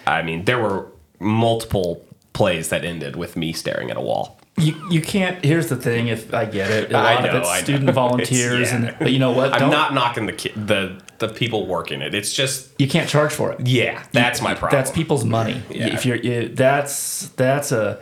I 0.06 0.22
mean, 0.22 0.44
there 0.44 0.58
were 0.58 0.86
multiple 1.18 2.04
plays 2.32 2.68
that 2.70 2.84
ended 2.84 3.16
with 3.16 3.36
me 3.36 3.52
staring 3.52 3.90
at 3.90 3.96
a 3.96 4.00
wall. 4.00 4.38
You, 4.56 4.74
you 4.90 5.00
can't. 5.00 5.42
Here's 5.44 5.68
the 5.68 5.76
thing. 5.76 6.08
If 6.08 6.34
I 6.34 6.44
get 6.44 6.70
it, 6.70 6.92
a 6.92 6.96
I 6.96 7.14
lot 7.14 7.24
know, 7.24 7.30
of 7.30 7.42
it's 7.42 7.62
student 7.62 7.90
volunteers, 7.92 8.68
It's- 8.68 8.72
yeah. 8.72 8.88
and 8.90 8.98
but 8.98 9.12
you 9.12 9.18
know 9.18 9.30
what? 9.30 9.52
I'm 9.54 9.70
Don't- 9.70 9.94
knocking 9.94 10.26
the 10.26 10.32
ki- 10.34 10.52
the 10.54 11.00
the 11.18 11.28
people 11.28 11.66
working 11.66 12.02
it. 12.02 12.14
It's 12.14 12.32
just 12.32 12.70
You 12.78 12.88
can't 12.88 13.08
charge 13.08 13.32
for 13.32 13.52
it. 13.52 13.66
yeah, 13.66 14.02
that's 14.12 14.42
my 14.42 14.54
problem. 14.54 14.78
That's 14.78 14.90
people's 14.90 15.24
money. 15.24 15.62
Yeah. 15.70 15.86
If 15.94 16.04
you're, 16.04 16.16
you, 16.16 16.48
that's 16.48 17.28
that's 17.36 17.72
a 17.72 18.00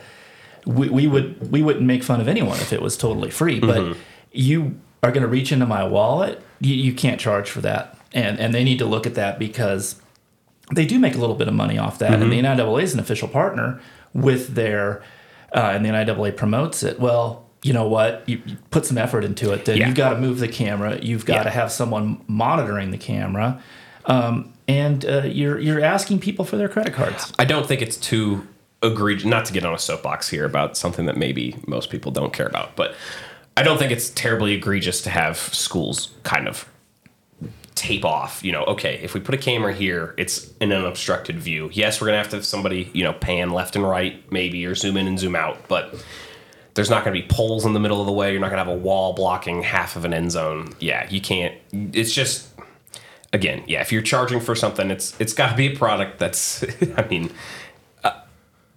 we, 0.65 0.89
we 0.89 1.07
would 1.07 1.51
we 1.51 1.61
wouldn't 1.63 1.85
make 1.85 2.03
fun 2.03 2.21
of 2.21 2.27
anyone 2.27 2.57
if 2.59 2.71
it 2.73 2.81
was 2.81 2.97
totally 2.97 3.31
free. 3.31 3.59
But 3.59 3.77
Mm-hmm. 3.81 3.99
you 4.31 4.79
are 5.03 5.11
going 5.11 5.21
to 5.23 5.27
reach 5.29 5.51
into 5.51 5.65
my 5.65 5.83
wallet. 5.83 6.41
You, 6.59 6.75
you 6.75 6.93
can't 6.93 7.19
charge 7.19 7.49
for 7.49 7.61
that, 7.61 7.97
and 8.13 8.39
and 8.39 8.53
they 8.53 8.63
need 8.63 8.79
to 8.79 8.85
look 8.85 9.05
at 9.07 9.15
that 9.15 9.39
because 9.39 9.95
they 10.75 10.85
do 10.85 10.99
make 10.99 11.15
a 11.15 11.17
little 11.17 11.35
bit 11.35 11.47
of 11.47 11.53
money 11.53 11.77
off 11.77 11.99
that. 11.99 12.13
And 12.13 12.21
the 12.21 12.27
Mm-hmm. 12.27 12.59
NIAA 12.59 12.83
is 12.83 12.93
an 12.93 12.99
official 12.99 13.27
partner 13.27 13.81
with 14.13 14.55
their, 14.55 15.01
uh, 15.55 15.71
and 15.73 15.83
the 15.85 15.89
NIAA 15.89 16.35
promotes 16.35 16.83
it. 16.83 16.99
Well. 16.99 17.45
You 17.61 17.73
know 17.73 17.89
what? 17.89 18.23
You, 18.25 18.41
you 18.45 18.55
put 18.71 18.85
some 18.85 18.97
effort 18.97 19.25
into 19.25 19.51
it. 19.51 19.65
Then 19.65 19.75
Yeah. 19.75 19.87
you've 19.87 19.95
got 19.97 20.11
to 20.11 20.17
move 20.17 20.39
the 20.39 20.47
camera. 20.47 20.97
You've 21.01 21.25
got 21.25 21.39
Yeah. 21.39 21.43
to 21.43 21.49
have 21.49 21.73
someone 21.73 22.21
monitoring 22.25 22.91
the 22.91 22.97
camera, 22.97 23.61
um, 24.05 24.53
and 24.69 25.03
uh, 25.03 25.23
you're 25.25 25.59
you're 25.59 25.83
asking 25.83 26.19
people 26.19 26.45
for 26.45 26.55
their 26.55 26.69
credit 26.69 26.93
cards. 26.93 27.33
I 27.37 27.43
don't 27.43 27.67
think 27.67 27.81
it's 27.81 27.97
too 27.97 28.47
egregious. 28.83 29.25
Not 29.25 29.45
to 29.45 29.53
get 29.53 29.65
on 29.65 29.73
a 29.73 29.79
soapbox 29.79 30.29
here 30.29 30.45
about 30.45 30.77
something 30.77 31.05
that 31.05 31.17
maybe 31.17 31.55
most 31.67 31.89
people 31.89 32.11
don't 32.11 32.33
care 32.33 32.47
about, 32.47 32.75
but 32.75 32.95
I 33.57 33.63
don't 33.63 33.77
think 33.77 33.91
it's 33.91 34.09
terribly 34.09 34.53
egregious 34.53 35.01
to 35.03 35.09
have 35.09 35.37
schools 35.37 36.13
kind 36.23 36.47
of 36.47 36.67
tape 37.75 38.05
off. 38.05 38.43
You 38.43 38.51
know, 38.51 38.63
okay, 38.65 38.99
if 39.03 39.13
we 39.13 39.19
put 39.19 39.35
a 39.35 39.37
camera 39.37 39.73
here, 39.73 40.13
it's 40.17 40.51
in 40.59 40.71
an 40.71 40.85
obstructed 40.85 41.39
view. 41.39 41.69
Yes, 41.73 41.99
we're 41.99 42.07
gonna 42.07 42.17
have 42.17 42.29
to 42.29 42.37
have 42.37 42.45
somebody 42.45 42.89
you 42.93 43.03
know 43.03 43.13
pan 43.13 43.51
left 43.51 43.75
and 43.75 43.87
right, 43.87 44.29
maybe, 44.31 44.65
or 44.65 44.75
zoom 44.75 44.97
in 44.97 45.07
and 45.07 45.19
zoom 45.19 45.35
out, 45.35 45.67
but. 45.67 46.03
There's 46.75 46.89
not 46.89 47.03
going 47.03 47.13
to 47.13 47.21
be 47.21 47.27
poles 47.27 47.65
in 47.65 47.73
the 47.73 47.79
middle 47.79 47.99
of 47.99 48.05
the 48.05 48.13
way. 48.13 48.31
You're 48.31 48.39
not 48.39 48.51
going 48.51 48.63
to 48.63 48.71
have 48.71 48.73
a 48.73 48.79
wall 48.79 49.11
blocking 49.11 49.63
half 49.63 49.97
of 49.97 50.05
an 50.05 50.13
end 50.13 50.31
zone. 50.31 50.69
Yeah, 50.79 51.09
you 51.09 51.19
can't. 51.19 51.53
It's 51.73 52.13
just 52.13 52.47
again, 53.33 53.63
yeah, 53.67 53.81
if 53.81 53.91
you're 53.91 54.01
charging 54.01 54.39
for 54.39 54.55
something, 54.55 54.89
it's 54.91 55.19
it's 55.19 55.33
got 55.33 55.51
to 55.51 55.57
be 55.57 55.73
a 55.73 55.75
product 55.75 56.19
that's, 56.19 56.63
I 56.97 57.07
mean, 57.07 57.31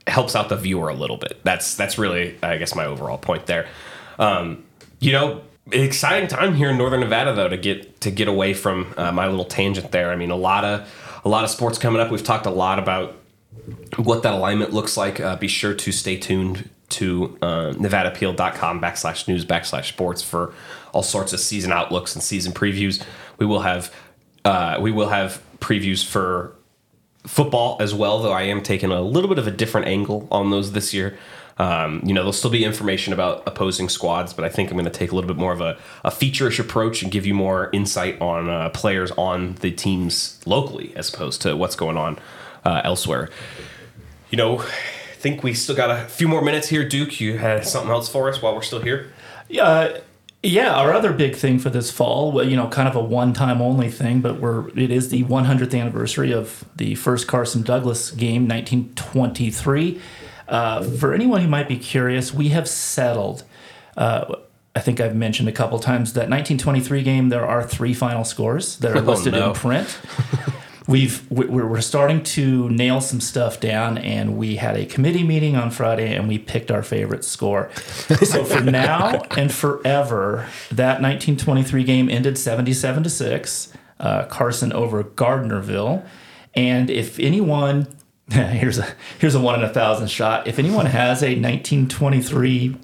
helps 0.07 0.35
out 0.35 0.49
the 0.49 0.57
viewer 0.57 0.89
a 0.89 0.95
little 0.95 1.17
bit. 1.17 1.41
That's 1.45 1.75
that's 1.77 1.99
really, 1.99 2.37
I 2.43 2.57
guess, 2.57 2.75
my 2.75 2.85
overall 2.85 3.19
point 3.19 3.47
there. 3.47 3.69
Um, 4.19 4.65
you 5.01 5.13
know, 5.13 5.43
exciting 5.71 6.29
time 6.29 6.55
here 6.55 6.71
in 6.71 6.79
Northern 6.79 7.01
Nevada 7.01 7.35
though 7.35 7.49
to 7.49 7.57
get 7.57 8.01
to 8.03 8.11
get 8.11 8.29
away 8.29 8.55
from 8.55 8.93
uh, 8.97 9.13
my 9.13 9.27
little 9.29 9.45
tangent 9.45 9.93
there. 9.93 10.11
I 10.11 10.17
mean, 10.17 10.31
a 10.31 10.37
lot 10.37 10.65
of 10.65 11.21
a 11.25 11.29
lot 11.29 11.45
of 11.45 11.51
sports 11.51 11.79
coming 11.79 12.01
up. 12.01 12.11
We've 12.11 12.25
talked 12.25 12.47
a 12.47 12.51
lot 12.51 12.79
about 12.79 13.17
what 13.97 14.23
that 14.23 14.35
alignment 14.35 14.73
looks 14.73 14.97
like. 14.97 15.21
Uh, 15.21 15.37
be 15.37 15.49
sure 15.49 15.75
to 15.75 15.93
stay 15.93 16.17
tuned 16.17 16.69
to 16.91 17.39
uh, 17.41 17.73
nevadaappeal.com 17.77 18.81
backslash 18.81 19.27
news 19.29 19.45
backslash 19.45 19.87
sports 19.87 20.23
for 20.23 20.53
all 20.93 21.03
sorts 21.03 21.33
of 21.33 21.41
season 21.41 21.73
outlooks 21.73 22.15
and 22.15 22.23
season 22.23 22.53
previews. 22.53 23.03
We 23.39 23.47
will 23.47 23.61
have 23.61 23.95
uh, 24.45 24.79
we 24.81 24.91
will 24.91 25.09
have 25.09 25.43
previews 25.61 26.05
for 26.05 26.55
football 27.25 27.77
as 27.81 27.95
well, 27.95 28.21
though 28.21 28.33
I 28.33 28.43
am 28.43 28.63
taking 28.63 28.91
a 28.91 29.01
little 29.01 29.29
bit 29.29 29.39
of 29.39 29.47
a 29.47 29.51
different 29.51 29.87
angle 29.87 30.27
on 30.31 30.51
those 30.51 30.73
this 30.73 30.93
year. 30.93 31.17
Um, 31.59 32.01
you 32.05 32.15
know, 32.15 32.23
there'll 32.23 32.33
still 32.33 32.51
be 32.51 32.65
information 32.65 33.13
about 33.13 33.43
opposing 33.47 33.89
squads, 33.89 34.33
but 34.33 34.45
I 34.45 34.49
think 34.49 34.71
I'm 34.71 34.77
going 34.77 34.85
to 34.85 34.91
take 34.91 35.13
a 35.13 35.15
little 35.15 35.29
bit 35.29 35.37
more 35.37 35.53
of 35.53 35.61
a, 35.61 35.79
a 36.03 36.11
feature-ish 36.11 36.59
approach 36.59 37.03
and 37.03 37.13
give 37.13 37.27
you 37.27 37.35
more 37.35 37.69
insight 37.73 38.21
on 38.21 38.49
uh, 38.49 38.71
players 38.71 39.11
on 39.13 39.55
the 39.57 39.71
teams 39.71 40.41
locally 40.47 40.93
as 40.97 41.13
opposed 41.13 41.43
to 41.43 41.57
what's 41.57 41.77
going 41.77 41.97
on 41.97 42.19
uh, 42.65 42.81
elsewhere. 42.85 43.29
You 44.31 44.39
know, 44.39 44.61
I 44.61 45.15
think 45.17 45.43
we 45.43 45.53
still 45.55 45.77
got 45.77 45.91
a 45.91 46.09
few 46.09 46.27
more 46.27 46.43
minutes 46.43 46.69
here. 46.69 46.89
Duke, 46.89 47.21
you 47.21 47.39
had 47.39 47.67
something 47.67 47.91
else 47.91 48.09
for 48.09 48.29
us 48.29 48.41
while 48.41 48.55
we're 48.55 48.63
still 48.63 48.81
here? 48.81 49.13
Uh, 49.61 49.99
yeah, 50.43 50.75
our 50.75 50.93
other 50.93 51.13
big 51.13 51.37
thing 51.37 51.59
for 51.59 51.71
this 51.71 51.91
fall, 51.91 52.33
well, 52.33 52.45
you 52.49 52.57
know, 52.57 52.69
kind 52.69 52.89
of 52.89 52.97
a 52.97 53.03
one-time 53.03 53.61
only 53.63 53.91
thing, 53.91 54.21
but 54.21 54.41
we're 54.41 54.69
it 54.77 54.91
is 54.91 55.09
the 55.11 55.23
100th 55.25 55.79
anniversary 55.79 56.33
of 56.33 56.65
the 56.77 56.95
first 56.97 57.29
Carson 57.29 57.63
Douglas 57.63 58.11
game, 58.11 58.49
1923. 58.49 60.01
Uh, 60.49 60.83
for 60.83 61.15
anyone 61.15 61.41
who 61.41 61.49
might 61.49 61.69
be 61.69 61.77
curious, 61.79 62.35
we 62.35 62.49
have 62.49 62.69
settled. 62.69 63.45
Uh, 63.97 64.35
I 64.75 64.81
think 64.81 65.01
I've 65.01 65.15
mentioned 65.15 65.49
a 65.49 65.53
couple 65.53 65.79
times 65.79 66.15
that 66.15 66.29
1923 66.31 67.03
game. 67.03 67.29
There 67.29 67.47
are 67.47 67.63
three 67.63 67.95
final 67.95 68.25
scores 68.25 68.79
that 68.79 68.93
are 68.93 68.99
Oh, 68.99 69.01
listed 69.03 69.35
no. 69.35 69.49
in 69.51 69.55
print. 69.55 69.99
We've 70.89 71.23
we- 71.31 71.47
we're 71.47 71.81
starting 71.81 72.23
to 72.25 72.69
nail 72.71 73.01
some 73.01 73.21
stuff 73.21 73.61
down, 73.61 73.99
and 73.99 74.37
we 74.37 74.57
had 74.57 74.77
a 74.77 74.85
committee 74.85 75.23
meeting 75.23 75.57
on 75.57 75.71
Friday, 75.71 76.15
and 76.15 76.27
we 76.29 76.39
picked 76.39 76.71
our 76.71 76.83
favorite 76.83 77.25
score. 77.25 77.71
So 78.23 78.45
for 78.45 78.61
now 78.61 79.23
and 79.37 79.53
forever, 79.53 80.49
that 80.71 81.01
1923 81.03 81.85
game 81.85 82.09
ended 82.09 82.39
77 82.39 83.03
to 83.05 83.11
six. 83.11 83.73
Uh, 84.01 84.25
Carson 84.25 84.73
over 84.73 85.05
Gardnerville, 85.05 86.05
and 86.55 86.91
if 86.91 87.19
anyone 87.21 87.87
here's 88.31 88.79
a 88.79 88.87
here's 89.19 89.35
a 89.35 89.41
one 89.41 89.57
in 89.57 89.65
a 89.65 89.73
thousand 89.73 90.09
shot. 90.09 90.47
If 90.49 90.59
anyone 90.59 90.87
has 90.87 91.23
a 91.23 91.27
1923 91.39 92.77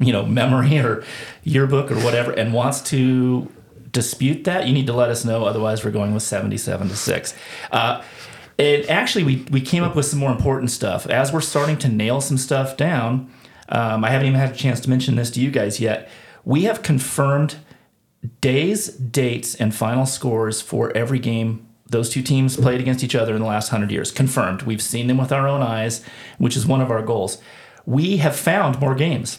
you 0.00 0.12
know 0.12 0.24
memory 0.24 0.78
or 0.78 1.04
yearbook 1.44 1.90
or 1.90 1.96
whatever 2.00 2.30
and 2.32 2.52
wants 2.52 2.80
to 2.82 3.50
dispute 3.98 4.44
that, 4.44 4.68
you 4.68 4.72
need 4.72 4.86
to 4.86 4.92
let 4.92 5.10
us 5.10 5.24
know. 5.24 5.44
Otherwise, 5.44 5.84
we're 5.84 5.90
going 5.90 6.14
with 6.14 6.22
77 6.22 6.88
to 6.88 6.96
6. 6.96 7.34
Uh, 7.72 8.02
and 8.56 8.88
actually, 8.88 9.24
we, 9.24 9.44
we 9.50 9.60
came 9.60 9.82
up 9.82 9.96
with 9.96 10.06
some 10.06 10.20
more 10.20 10.30
important 10.30 10.70
stuff. 10.70 11.04
As 11.06 11.32
we're 11.32 11.40
starting 11.40 11.76
to 11.78 11.88
nail 11.88 12.20
some 12.20 12.38
stuff 12.38 12.76
down, 12.76 13.28
um, 13.68 14.04
I 14.04 14.10
haven't 14.10 14.28
even 14.28 14.38
had 14.38 14.52
a 14.52 14.56
chance 14.56 14.78
to 14.80 14.90
mention 14.90 15.16
this 15.16 15.30
to 15.32 15.40
you 15.40 15.50
guys 15.50 15.80
yet. 15.80 16.08
We 16.44 16.62
have 16.62 16.82
confirmed 16.84 17.56
days, 18.40 18.86
dates, 18.88 19.56
and 19.56 19.74
final 19.74 20.06
scores 20.06 20.60
for 20.60 20.96
every 20.96 21.18
game 21.18 21.66
those 21.90 22.10
two 22.10 22.22
teams 22.22 22.56
played 22.56 22.80
against 22.80 23.02
each 23.02 23.14
other 23.14 23.34
in 23.34 23.40
the 23.40 23.48
last 23.48 23.72
100 23.72 23.90
years. 23.90 24.12
Confirmed. 24.12 24.62
We've 24.62 24.82
seen 24.82 25.06
them 25.06 25.16
with 25.16 25.32
our 25.32 25.48
own 25.48 25.62
eyes, 25.62 26.04
which 26.36 26.54
is 26.54 26.66
one 26.66 26.82
of 26.82 26.90
our 26.90 27.02
goals. 27.02 27.38
We 27.86 28.18
have 28.18 28.36
found 28.36 28.78
more 28.78 28.94
games. 28.94 29.38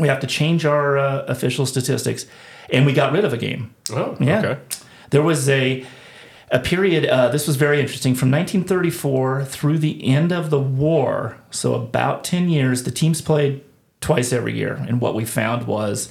We 0.00 0.08
have 0.08 0.20
to 0.20 0.26
change 0.26 0.64
our 0.64 0.98
uh, 0.98 1.22
official 1.26 1.66
statistics, 1.66 2.26
and 2.72 2.86
we 2.86 2.92
got 2.92 3.12
rid 3.12 3.24
of 3.24 3.32
a 3.32 3.36
game. 3.38 3.74
Oh, 3.92 4.16
Yeah. 4.20 4.38
okay. 4.40 4.60
There 5.10 5.22
was 5.22 5.48
a 5.48 5.84
a 6.50 6.58
period. 6.58 7.04
Uh, 7.04 7.28
this 7.28 7.46
was 7.46 7.56
very 7.56 7.78
interesting 7.80 8.14
from 8.14 8.30
1934 8.30 9.44
through 9.44 9.78
the 9.78 10.02
end 10.06 10.32
of 10.32 10.48
the 10.50 10.58
war. 10.60 11.36
So 11.50 11.74
about 11.74 12.24
10 12.24 12.48
years. 12.48 12.84
The 12.84 12.90
teams 12.90 13.20
played 13.20 13.62
twice 14.00 14.32
every 14.32 14.56
year, 14.56 14.74
and 14.88 15.00
what 15.00 15.14
we 15.14 15.24
found 15.26 15.66
was 15.66 16.08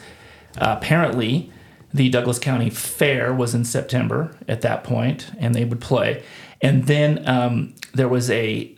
uh, 0.60 0.76
apparently 0.78 1.52
the 1.94 2.10
Douglas 2.10 2.38
County 2.38 2.70
Fair 2.70 3.34
was 3.34 3.56
in 3.56 3.66
September 3.66 4.36
at 4.48 4.62
that 4.62 4.84
point, 4.84 5.32
and 5.40 5.56
they 5.56 5.66
would 5.66 5.82
play. 5.82 6.22
And 6.62 6.86
then 6.86 7.28
um, 7.28 7.74
there 7.94 8.08
was 8.10 8.30
a 8.30 8.76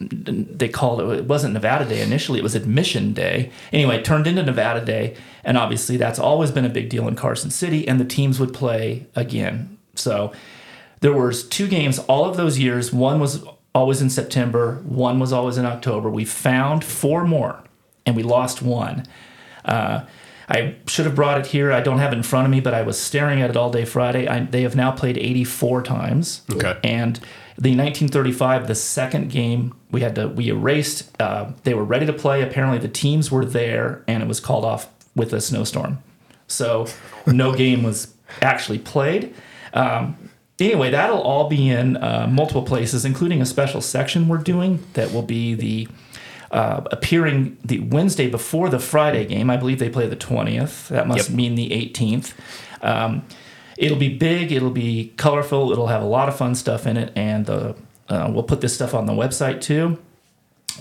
they 0.00 0.68
called 0.68 1.00
it 1.00 1.18
it 1.18 1.24
wasn't 1.24 1.52
Nevada 1.52 1.84
Day 1.84 2.00
initially 2.02 2.38
it 2.38 2.42
was 2.42 2.54
Admission 2.54 3.12
Day 3.12 3.50
anyway 3.72 3.96
it 3.98 4.04
turned 4.04 4.26
into 4.26 4.42
Nevada 4.42 4.84
Day 4.84 5.16
and 5.44 5.58
obviously 5.58 5.96
that's 5.96 6.18
always 6.18 6.50
been 6.50 6.64
a 6.64 6.70
big 6.70 6.88
deal 6.88 7.06
in 7.08 7.14
Carson 7.14 7.50
City 7.50 7.86
and 7.86 8.00
the 8.00 8.04
teams 8.04 8.40
would 8.40 8.54
play 8.54 9.06
again 9.14 9.76
so 9.94 10.32
there 11.00 11.12
was 11.12 11.46
two 11.46 11.68
games 11.68 11.98
all 12.00 12.24
of 12.24 12.36
those 12.36 12.58
years 12.58 12.92
one 12.92 13.20
was 13.20 13.44
always 13.74 14.00
in 14.00 14.08
September 14.08 14.82
one 14.84 15.18
was 15.18 15.32
always 15.32 15.58
in 15.58 15.66
October 15.66 16.08
we 16.08 16.24
found 16.24 16.82
four 16.82 17.26
more 17.26 17.62
and 18.06 18.16
we 18.16 18.22
lost 18.22 18.62
one 18.62 19.04
uh, 19.66 20.04
I 20.48 20.76
should 20.86 21.06
have 21.06 21.14
brought 21.16 21.38
it 21.40 21.46
here. 21.46 21.72
I 21.72 21.80
don't 21.80 21.98
have 21.98 22.12
it 22.12 22.16
in 22.16 22.22
front 22.22 22.46
of 22.46 22.52
me, 22.52 22.60
but 22.60 22.72
I 22.72 22.82
was 22.82 23.00
staring 23.00 23.42
at 23.42 23.50
it 23.50 23.56
all 23.56 23.70
day 23.70 23.84
Friday. 23.84 24.28
I, 24.28 24.44
they 24.44 24.62
have 24.62 24.76
now 24.76 24.92
played 24.92 25.18
84 25.18 25.82
times. 25.82 26.42
Okay. 26.52 26.78
And 26.84 27.18
the 27.58 27.70
1935, 27.70 28.66
the 28.68 28.74
second 28.74 29.30
game, 29.30 29.74
we 29.90 30.02
had 30.02 30.14
to 30.16 30.28
we 30.28 30.48
erased. 30.48 31.10
Uh, 31.20 31.52
they 31.64 31.74
were 31.74 31.84
ready 31.84 32.04
to 32.06 32.12
play. 32.12 32.42
Apparently, 32.42 32.78
the 32.78 32.88
teams 32.88 33.30
were 33.30 33.44
there, 33.44 34.02
and 34.06 34.22
it 34.22 34.26
was 34.28 34.40
called 34.40 34.64
off 34.64 34.88
with 35.14 35.32
a 35.32 35.40
snowstorm. 35.40 35.98
So 36.46 36.86
no 37.26 37.54
game 37.56 37.82
was 37.82 38.14
actually 38.42 38.78
played. 38.78 39.34
Um, 39.72 40.16
anyway, 40.60 40.90
that'll 40.90 41.20
all 41.22 41.48
be 41.48 41.70
in 41.70 41.96
uh, 41.96 42.28
multiple 42.30 42.62
places, 42.62 43.04
including 43.04 43.40
a 43.40 43.46
special 43.46 43.80
section 43.80 44.28
we're 44.28 44.38
doing 44.38 44.84
that 44.92 45.12
will 45.12 45.22
be 45.22 45.54
the 45.54 45.88
uh, 46.50 46.82
appearing 46.92 47.56
the 47.64 47.80
Wednesday 47.80 48.28
before 48.28 48.68
the 48.68 48.78
Friday 48.78 49.24
game. 49.26 49.50
I 49.50 49.56
believe 49.56 49.78
they 49.78 49.88
play 49.88 50.06
the 50.06 50.16
20th. 50.16 50.88
That 50.88 51.08
must 51.08 51.30
Yep. 51.30 51.36
mean 51.36 51.54
the 51.54 51.70
18th. 51.70 52.34
Um, 52.82 53.24
it'll 53.76 53.98
be 53.98 54.14
big. 54.14 54.52
It'll 54.52 54.70
be 54.70 55.12
colorful. 55.16 55.72
It'll 55.72 55.88
have 55.88 56.02
a 56.02 56.06
lot 56.06 56.28
of 56.28 56.36
fun 56.36 56.54
stuff 56.54 56.86
in 56.86 56.96
it, 56.96 57.12
and 57.16 57.48
uh, 57.48 57.74
uh, 58.08 58.30
we'll 58.32 58.42
put 58.42 58.60
this 58.60 58.74
stuff 58.74 58.94
on 58.94 59.06
the 59.06 59.12
website 59.12 59.60
too. 59.60 59.98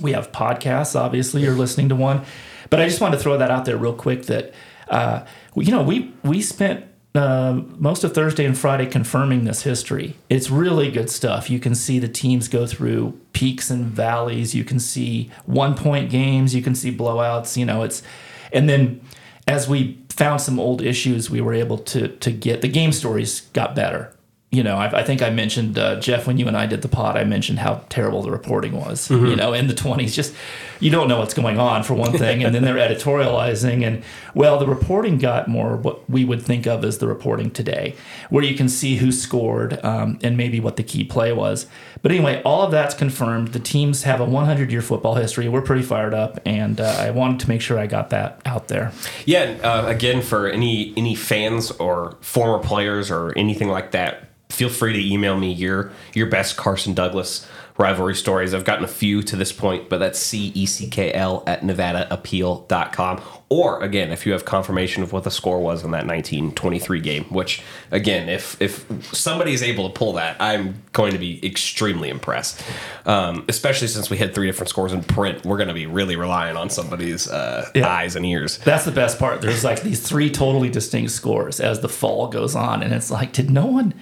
We 0.02 0.12
have 0.14 0.32
podcasts. 0.32 1.00
Obviously, 1.00 1.42
you're 1.42 1.56
listening 1.56 1.90
to 1.90 1.96
one, 1.96 2.24
but 2.70 2.82
I 2.82 2.88
just 2.88 3.02
wanted 3.02 3.18
to 3.18 3.24
throw 3.24 3.38
that 3.38 3.52
out 3.52 3.66
there 3.66 3.78
real 3.78 3.94
quick. 3.94 4.24
That 4.24 4.54
uh, 4.90 5.26
you 5.56 5.72
know, 5.72 5.84
we 5.84 6.14
we 6.24 6.42
spent 6.42 6.86
uh, 7.16 7.62
most 7.78 8.04
of 8.04 8.14
Thursday 8.14 8.46
and 8.46 8.58
Friday 8.58 8.86
confirming 8.86 9.46
this 9.46 9.64
history. 9.64 10.16
It's 10.30 10.50
really 10.50 10.92
good 10.92 11.10
stuff. 11.10 11.50
You 11.50 11.60
can 11.60 11.74
see 11.74 11.98
the 11.98 12.10
teams 12.10 12.48
go 12.48 12.68
through 12.68 13.20
peaks 13.34 13.70
and 13.70 13.86
valleys. 13.86 14.54
You 14.54 14.66
can 14.66 14.80
see 14.80 15.32
one 15.46 15.76
point 15.76 16.10
games. 16.10 16.54
You 16.54 16.62
can 16.62 16.76
see 16.76 16.96
blowouts. 16.96 17.56
You 17.56 17.66
know, 17.66 17.84
it's 17.84 18.04
and 18.52 18.68
then 18.68 19.02
as 19.48 19.70
we 19.70 20.00
found 20.16 20.42
some 20.42 20.60
old 20.60 20.82
issues, 20.82 21.30
we 21.30 21.42
were 21.42 21.54
able 21.54 21.78
to 21.78 22.08
to 22.08 22.32
get 22.32 22.62
the 22.62 22.68
game 22.68 22.92
stories 22.92 23.42
got 23.54 23.76
better. 23.76 24.15
You 24.56 24.64
know, 24.64 24.78
I, 24.78 25.00
I 25.00 25.04
think 25.04 25.22
I 25.22 25.30
mentioned 25.30 25.78
uh, 25.78 26.00
Jeff 26.00 26.28
when 26.28 26.38
you 26.38 26.48
and 26.48 26.56
I 26.56 26.66
did 26.66 26.82
the 26.82 26.88
pod. 26.88 27.18
I 27.18 27.24
mentioned 27.24 27.60
how 27.60 27.82
terrible 27.90 28.22
the 28.22 28.32
reporting 28.32 28.74
was. 28.74 29.10
You 29.30 29.36
know, 29.36 29.54
in 29.54 29.68
the 29.68 29.74
twenties, 29.74 30.16
just 30.16 30.34
you 30.80 30.90
don't 30.90 31.08
know 31.08 31.20
what's 31.20 31.34
going 31.34 31.60
on 31.60 31.84
for 31.84 31.94
one 31.94 32.14
thing, 32.18 32.44
and 32.44 32.54
then 32.54 32.64
they're 32.64 32.76
editorializing, 32.76 33.86
and 33.86 34.04
well, 34.34 34.58
the 34.58 34.68
reporting 34.68 35.18
got 35.18 35.48
more 35.48 35.76
what 35.76 36.10
we 36.10 36.24
would 36.26 36.42
think 36.42 36.66
of 36.68 36.84
as 36.86 37.00
the 37.00 37.08
reporting 37.08 37.52
today, 37.52 37.96
where 38.30 38.44
you 38.44 38.56
can 38.56 38.70
see 38.70 38.98
who 38.98 39.12
scored 39.12 39.84
um, 39.84 40.20
and 40.24 40.38
maybe 40.38 40.60
what 40.60 40.76
the 40.78 40.84
key 40.84 41.04
play 41.04 41.34
was. 41.34 41.68
But 42.02 42.12
anyway, 42.12 42.42
all 42.44 42.62
of 42.62 42.72
that's 42.72 42.94
confirmed. 42.94 43.50
The 43.50 43.60
teams 43.60 44.04
have 44.04 44.22
a 44.22 44.26
100 44.26 44.72
year 44.72 44.82
football 44.82 45.16
history. 45.16 45.50
We're 45.50 45.62
pretty 45.62 45.82
fired 45.82 46.14
up, 46.14 46.40
and 46.46 46.80
uh, 46.80 46.96
I 47.00 47.12
wanted 47.12 47.40
to 47.42 47.50
make 47.50 47.62
sure 47.62 47.80
I 47.80 47.88
got 47.88 48.12
that 48.12 48.42
out 48.46 48.68
there. 48.68 48.92
Yeah, 49.26 49.44
and, 49.44 49.62
uh, 49.62 49.84
again, 49.88 50.22
for 50.22 50.48
any 50.48 50.94
any 50.96 51.16
fans 51.16 51.72
or 51.72 52.18
former 52.22 52.60
players 52.60 53.10
or 53.10 53.36
anything 53.38 53.70
like 53.70 53.92
that, 53.92 54.30
feel 54.56 54.70
free 54.70 54.94
to 54.94 55.14
email 55.14 55.38
me 55.38 55.52
your 55.52 55.92
your 56.14 56.28
best 56.28 56.56
Carson 56.58 56.94
Douglas 56.94 57.48
rivalry 57.78 58.16
stories. 58.16 58.54
I've 58.54 58.64
gotten 58.64 58.86
a 58.86 58.88
few 58.88 59.22
to 59.24 59.36
this 59.36 59.52
point, 59.52 59.90
but 59.90 59.98
that's 59.98 60.18
C 60.18 60.52
E 60.56 60.66
C 60.66 60.88
K 60.88 61.12
L 61.14 61.44
at 61.46 61.62
nevadaappeal.com. 61.62 63.22
Or 63.50 63.82
again, 63.84 64.12
if 64.12 64.26
you 64.26 64.32
have 64.32 64.44
confirmation 64.46 65.04
of 65.04 65.14
what 65.14 65.24
the 65.24 65.30
score 65.32 65.60
was 65.60 65.84
in 65.84 65.92
that 65.92 66.08
1923 66.08 67.00
game, 67.00 67.24
which 67.26 67.62
again, 67.92 68.28
if 68.28 68.60
if 68.62 68.86
somebody 69.14 69.54
is 69.54 69.62
able 69.62 69.88
to 69.90 69.94
pull 69.94 70.14
that, 70.14 70.36
I'm 70.40 70.82
going 70.94 71.12
to 71.12 71.20
be 71.20 71.46
extremely 71.46 72.10
impressed. 72.10 72.64
Um, 73.06 73.46
especially 73.48 73.88
since 73.88 74.10
we 74.10 74.18
had 74.18 74.34
three 74.34 74.48
different 74.48 74.70
scores 74.70 74.94
in 74.94 75.04
print, 75.04 75.46
we're 75.46 75.58
going 75.58 75.68
to 75.68 75.74
be 75.76 75.86
really 75.86 76.16
relying 76.16 76.58
on 76.58 76.70
somebody's 76.70 77.30
uh, 77.30 77.70
Yeah. 77.76 77.88
eyes 77.88 78.16
and 78.16 78.26
ears. 78.26 78.58
That's 78.60 78.86
the 78.86 78.92
best 78.92 79.20
part. 79.20 79.42
There's 79.42 79.64
like 79.64 79.82
these 79.84 80.02
three 80.02 80.30
totally 80.32 80.70
distinct 80.70 81.12
scores 81.12 81.60
as 81.60 81.82
the 81.82 81.90
fall 81.90 82.28
goes 82.30 82.56
on, 82.56 82.82
and 82.82 82.94
it's 82.94 83.12
like, 83.12 83.32
did 83.32 83.52
no 83.52 83.68
one, 83.68 83.94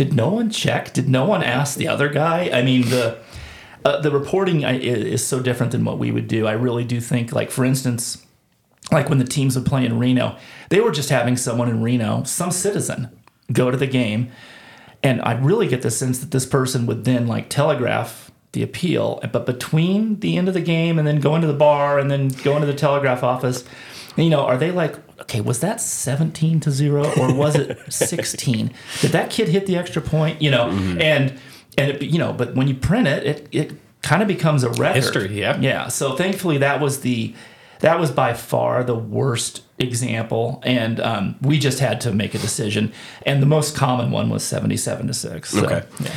did 0.00 0.14
no 0.14 0.30
one 0.30 0.48
check? 0.48 0.94
Did 0.94 1.10
no 1.10 1.26
one 1.26 1.42
ask 1.42 1.76
the 1.76 1.86
other 1.86 2.08
guy? 2.08 2.48
I 2.50 2.62
mean, 2.62 2.88
the 2.88 3.18
uh, 3.84 4.00
the 4.00 4.10
reporting 4.10 4.62
is 4.62 5.26
so 5.26 5.40
different 5.40 5.72
than 5.72 5.84
what 5.84 5.98
we 5.98 6.10
would 6.10 6.26
do. 6.26 6.46
I 6.46 6.52
really 6.52 6.84
do 6.84 7.02
think, 7.02 7.32
like 7.34 7.50
for 7.50 7.66
instance, 7.66 8.24
like 8.90 9.10
when 9.10 9.18
the 9.18 9.26
teams 9.26 9.56
would 9.56 9.66
play 9.66 9.84
in 9.84 9.98
Reno, 9.98 10.38
they 10.70 10.80
were 10.80 10.90
just 10.90 11.10
having 11.10 11.36
someone 11.36 11.68
in 11.68 11.82
Reno, 11.82 12.22
some 12.22 12.50
citizen, 12.50 13.10
go 13.52 13.70
to 13.70 13.76
the 13.76 13.86
game, 13.86 14.30
and 15.02 15.20
I 15.20 15.32
really 15.32 15.68
get 15.68 15.82
the 15.82 15.90
sense 15.90 16.18
that 16.20 16.30
this 16.30 16.46
person 16.46 16.86
would 16.86 17.04
then 17.04 17.26
like 17.26 17.50
telegraph 17.50 18.30
the 18.52 18.62
appeal, 18.62 19.20
but 19.30 19.44
between 19.44 20.18
the 20.20 20.38
end 20.38 20.48
of 20.48 20.54
the 20.54 20.62
game 20.62 20.98
and 20.98 21.06
then 21.06 21.20
go 21.20 21.34
into 21.34 21.46
the 21.46 21.52
bar 21.52 21.98
and 21.98 22.10
then 22.10 22.28
go 22.28 22.54
into 22.54 22.66
the 22.66 22.74
telegraph 22.74 23.22
office, 23.22 23.64
you 24.16 24.30
know, 24.30 24.40
are 24.40 24.56
they 24.56 24.70
like, 24.70 24.96
okay, 25.20 25.40
was 25.40 25.60
that 25.60 25.80
17 25.80 26.60
to 26.60 26.70
0 26.70 27.12
or 27.18 27.34
was 27.34 27.56
it 27.56 27.78
16? 27.92 28.72
Did 29.00 29.12
that 29.12 29.30
kid 29.30 29.48
hit 29.48 29.66
the 29.66 29.76
extra 29.76 30.02
point? 30.02 30.42
You 30.42 30.50
know, 30.50 30.66
mm-hmm. 30.66 31.00
and 31.00 31.38
and 31.78 31.90
it, 31.92 32.02
you 32.02 32.18
know, 32.18 32.32
but 32.32 32.54
when 32.54 32.68
you 32.68 32.74
print 32.74 33.06
it, 33.06 33.24
it 33.24 33.48
it 33.52 33.72
kind 34.02 34.22
of 34.22 34.28
becomes 34.28 34.64
a 34.64 34.70
record. 34.70 34.96
History, 34.96 35.40
yeah. 35.40 35.58
Yeah. 35.60 35.88
So 35.88 36.16
thankfully 36.16 36.58
that 36.58 36.80
was 36.80 37.00
the 37.00 37.34
that 37.80 37.98
was 37.98 38.10
by 38.10 38.34
far 38.34 38.84
the 38.84 38.94
worst 38.94 39.62
example 39.78 40.60
and 40.64 41.00
um, 41.00 41.36
we 41.42 41.58
just 41.58 41.78
had 41.80 42.00
to 42.02 42.12
make 42.12 42.34
a 42.34 42.38
decision 42.38 42.92
and 43.24 43.42
the 43.42 43.46
most 43.46 43.74
common 43.76 44.10
one 44.10 44.28
was 44.30 44.42
77 44.44 45.06
to 45.06 45.14
6 45.14 45.50
so, 45.50 45.64
Okay. 45.64 45.82
yeah. 46.00 46.10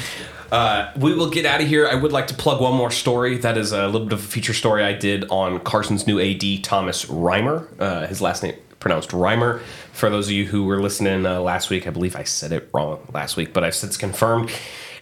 Uh, 0.51 0.91
we 0.97 1.15
will 1.15 1.31
get 1.31 1.47
out 1.47 1.61
of 1.61 1.67
here. 1.67 1.87
I 1.87 1.95
would 1.95 2.11
like 2.11 2.27
to 2.27 2.35
plug 2.35 2.61
one 2.61 2.75
more 2.75 2.91
story. 2.91 3.37
That 3.37 3.57
is 3.57 3.71
a 3.71 3.87
little 3.87 4.05
bit 4.05 4.13
of 4.13 4.19
a 4.19 4.27
feature 4.27 4.53
story 4.53 4.83
I 4.83 4.93
did 4.93 5.25
on 5.31 5.59
Carson's 5.61 6.05
new 6.05 6.19
AD, 6.19 6.63
Thomas 6.63 7.05
Reimer. 7.05 7.67
Uh, 7.79 8.05
his 8.05 8.21
last 8.21 8.43
name 8.43 8.53
pronounced 8.79 9.09
Reimer. 9.09 9.61
For 9.93 10.11
those 10.11 10.27
of 10.27 10.33
you 10.33 10.45
who 10.45 10.65
were 10.65 10.79
listening 10.79 11.25
uh, 11.25 11.39
last 11.39 11.71
week, 11.71 11.87
I 11.87 11.89
believe 11.89 12.15
I 12.15 12.21
said 12.23 12.51
it 12.51 12.69
wrong 12.71 12.99
last 13.11 13.35
week, 13.35 13.51
but 13.51 13.63
I've 13.63 13.73
since 13.73 13.97
confirmed. 13.97 14.51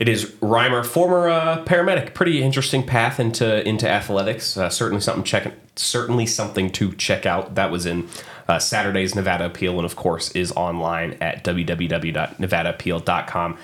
It 0.01 0.09
is 0.09 0.25
Reimer, 0.41 0.83
former 0.83 1.29
uh, 1.29 1.63
paramedic. 1.63 2.15
Pretty 2.15 2.41
interesting 2.41 2.83
path 2.83 3.19
into 3.19 3.63
into 3.67 3.87
athletics. 3.87 4.57
Uh, 4.57 4.67
certainly 4.67 4.99
something 4.99 5.23
check. 5.23 5.53
Certainly 5.75 6.25
something 6.25 6.71
to 6.71 6.93
check 6.93 7.27
out. 7.27 7.53
That 7.53 7.69
was 7.69 7.85
in 7.85 8.09
uh, 8.47 8.57
Saturday's 8.57 9.13
Nevada 9.13 9.45
Appeal, 9.45 9.75
and 9.75 9.85
of 9.85 9.95
course 9.95 10.31
is 10.31 10.51
online 10.53 11.17
at 11.21 11.43
www.nevadaappeal.com 11.43 13.57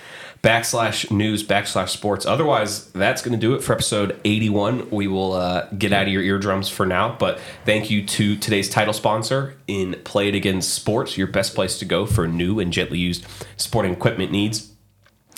backslash 0.43 1.09
news 1.09 1.43
backslash 1.43 1.89
sports. 1.89 2.27
Otherwise, 2.27 2.91
that's 2.91 3.23
going 3.23 3.31
to 3.31 3.39
do 3.39 3.55
it 3.55 3.63
for 3.63 3.73
episode 3.73 4.21
81. 4.23 4.91
We 4.91 5.07
will 5.07 5.33
uh, 5.33 5.65
get 5.71 5.91
out 5.91 6.03
of 6.03 6.09
your 6.13 6.21
eardrums 6.21 6.69
for 6.69 6.85
now, 6.85 7.15
but 7.17 7.39
thank 7.65 7.89
you 7.89 8.05
to 8.05 8.35
today's 8.35 8.69
title 8.69 8.93
sponsor 8.93 9.57
in 9.67 9.99
Play 10.03 10.27
It 10.27 10.35
Again 10.35 10.61
Sports, 10.61 11.17
your 11.17 11.25
best 11.25 11.55
place 11.55 11.79
to 11.79 11.85
go 11.85 12.05
for 12.05 12.27
new 12.27 12.59
and 12.59 12.71
gently 12.71 12.99
used 12.99 13.25
sporting 13.57 13.91
equipment 13.91 14.31
needs. 14.31 14.76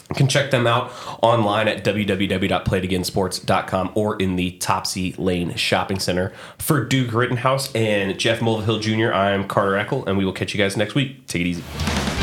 You 0.09 0.15
can 0.15 0.27
check 0.27 0.49
them 0.49 0.65
out 0.65 0.91
online 1.21 1.67
at 1.67 1.83
www.playitagainsports.com 1.83 3.91
or 3.93 4.15
in 4.15 4.37
the 4.37 4.51
Topsy 4.51 5.13
Lane 5.17 5.55
Shopping 5.55 5.99
Center. 5.99 6.33
For 6.57 6.83
Duke 6.83 7.11
Ritenhouse 7.11 7.75
and 7.75 8.19
Jeff 8.19 8.39
Mulvihill 8.39 8.81
Jr., 8.81 9.13
I'm 9.13 9.47
Carter 9.47 9.73
Eckl, 9.73 10.07
and 10.07 10.17
we 10.17 10.25
will 10.25 10.33
catch 10.33 10.53
you 10.53 10.57
guys 10.57 10.75
next 10.75 10.95
week. 10.95 11.27
Take 11.27 11.41
it 11.41 11.47
easy. 11.47 12.18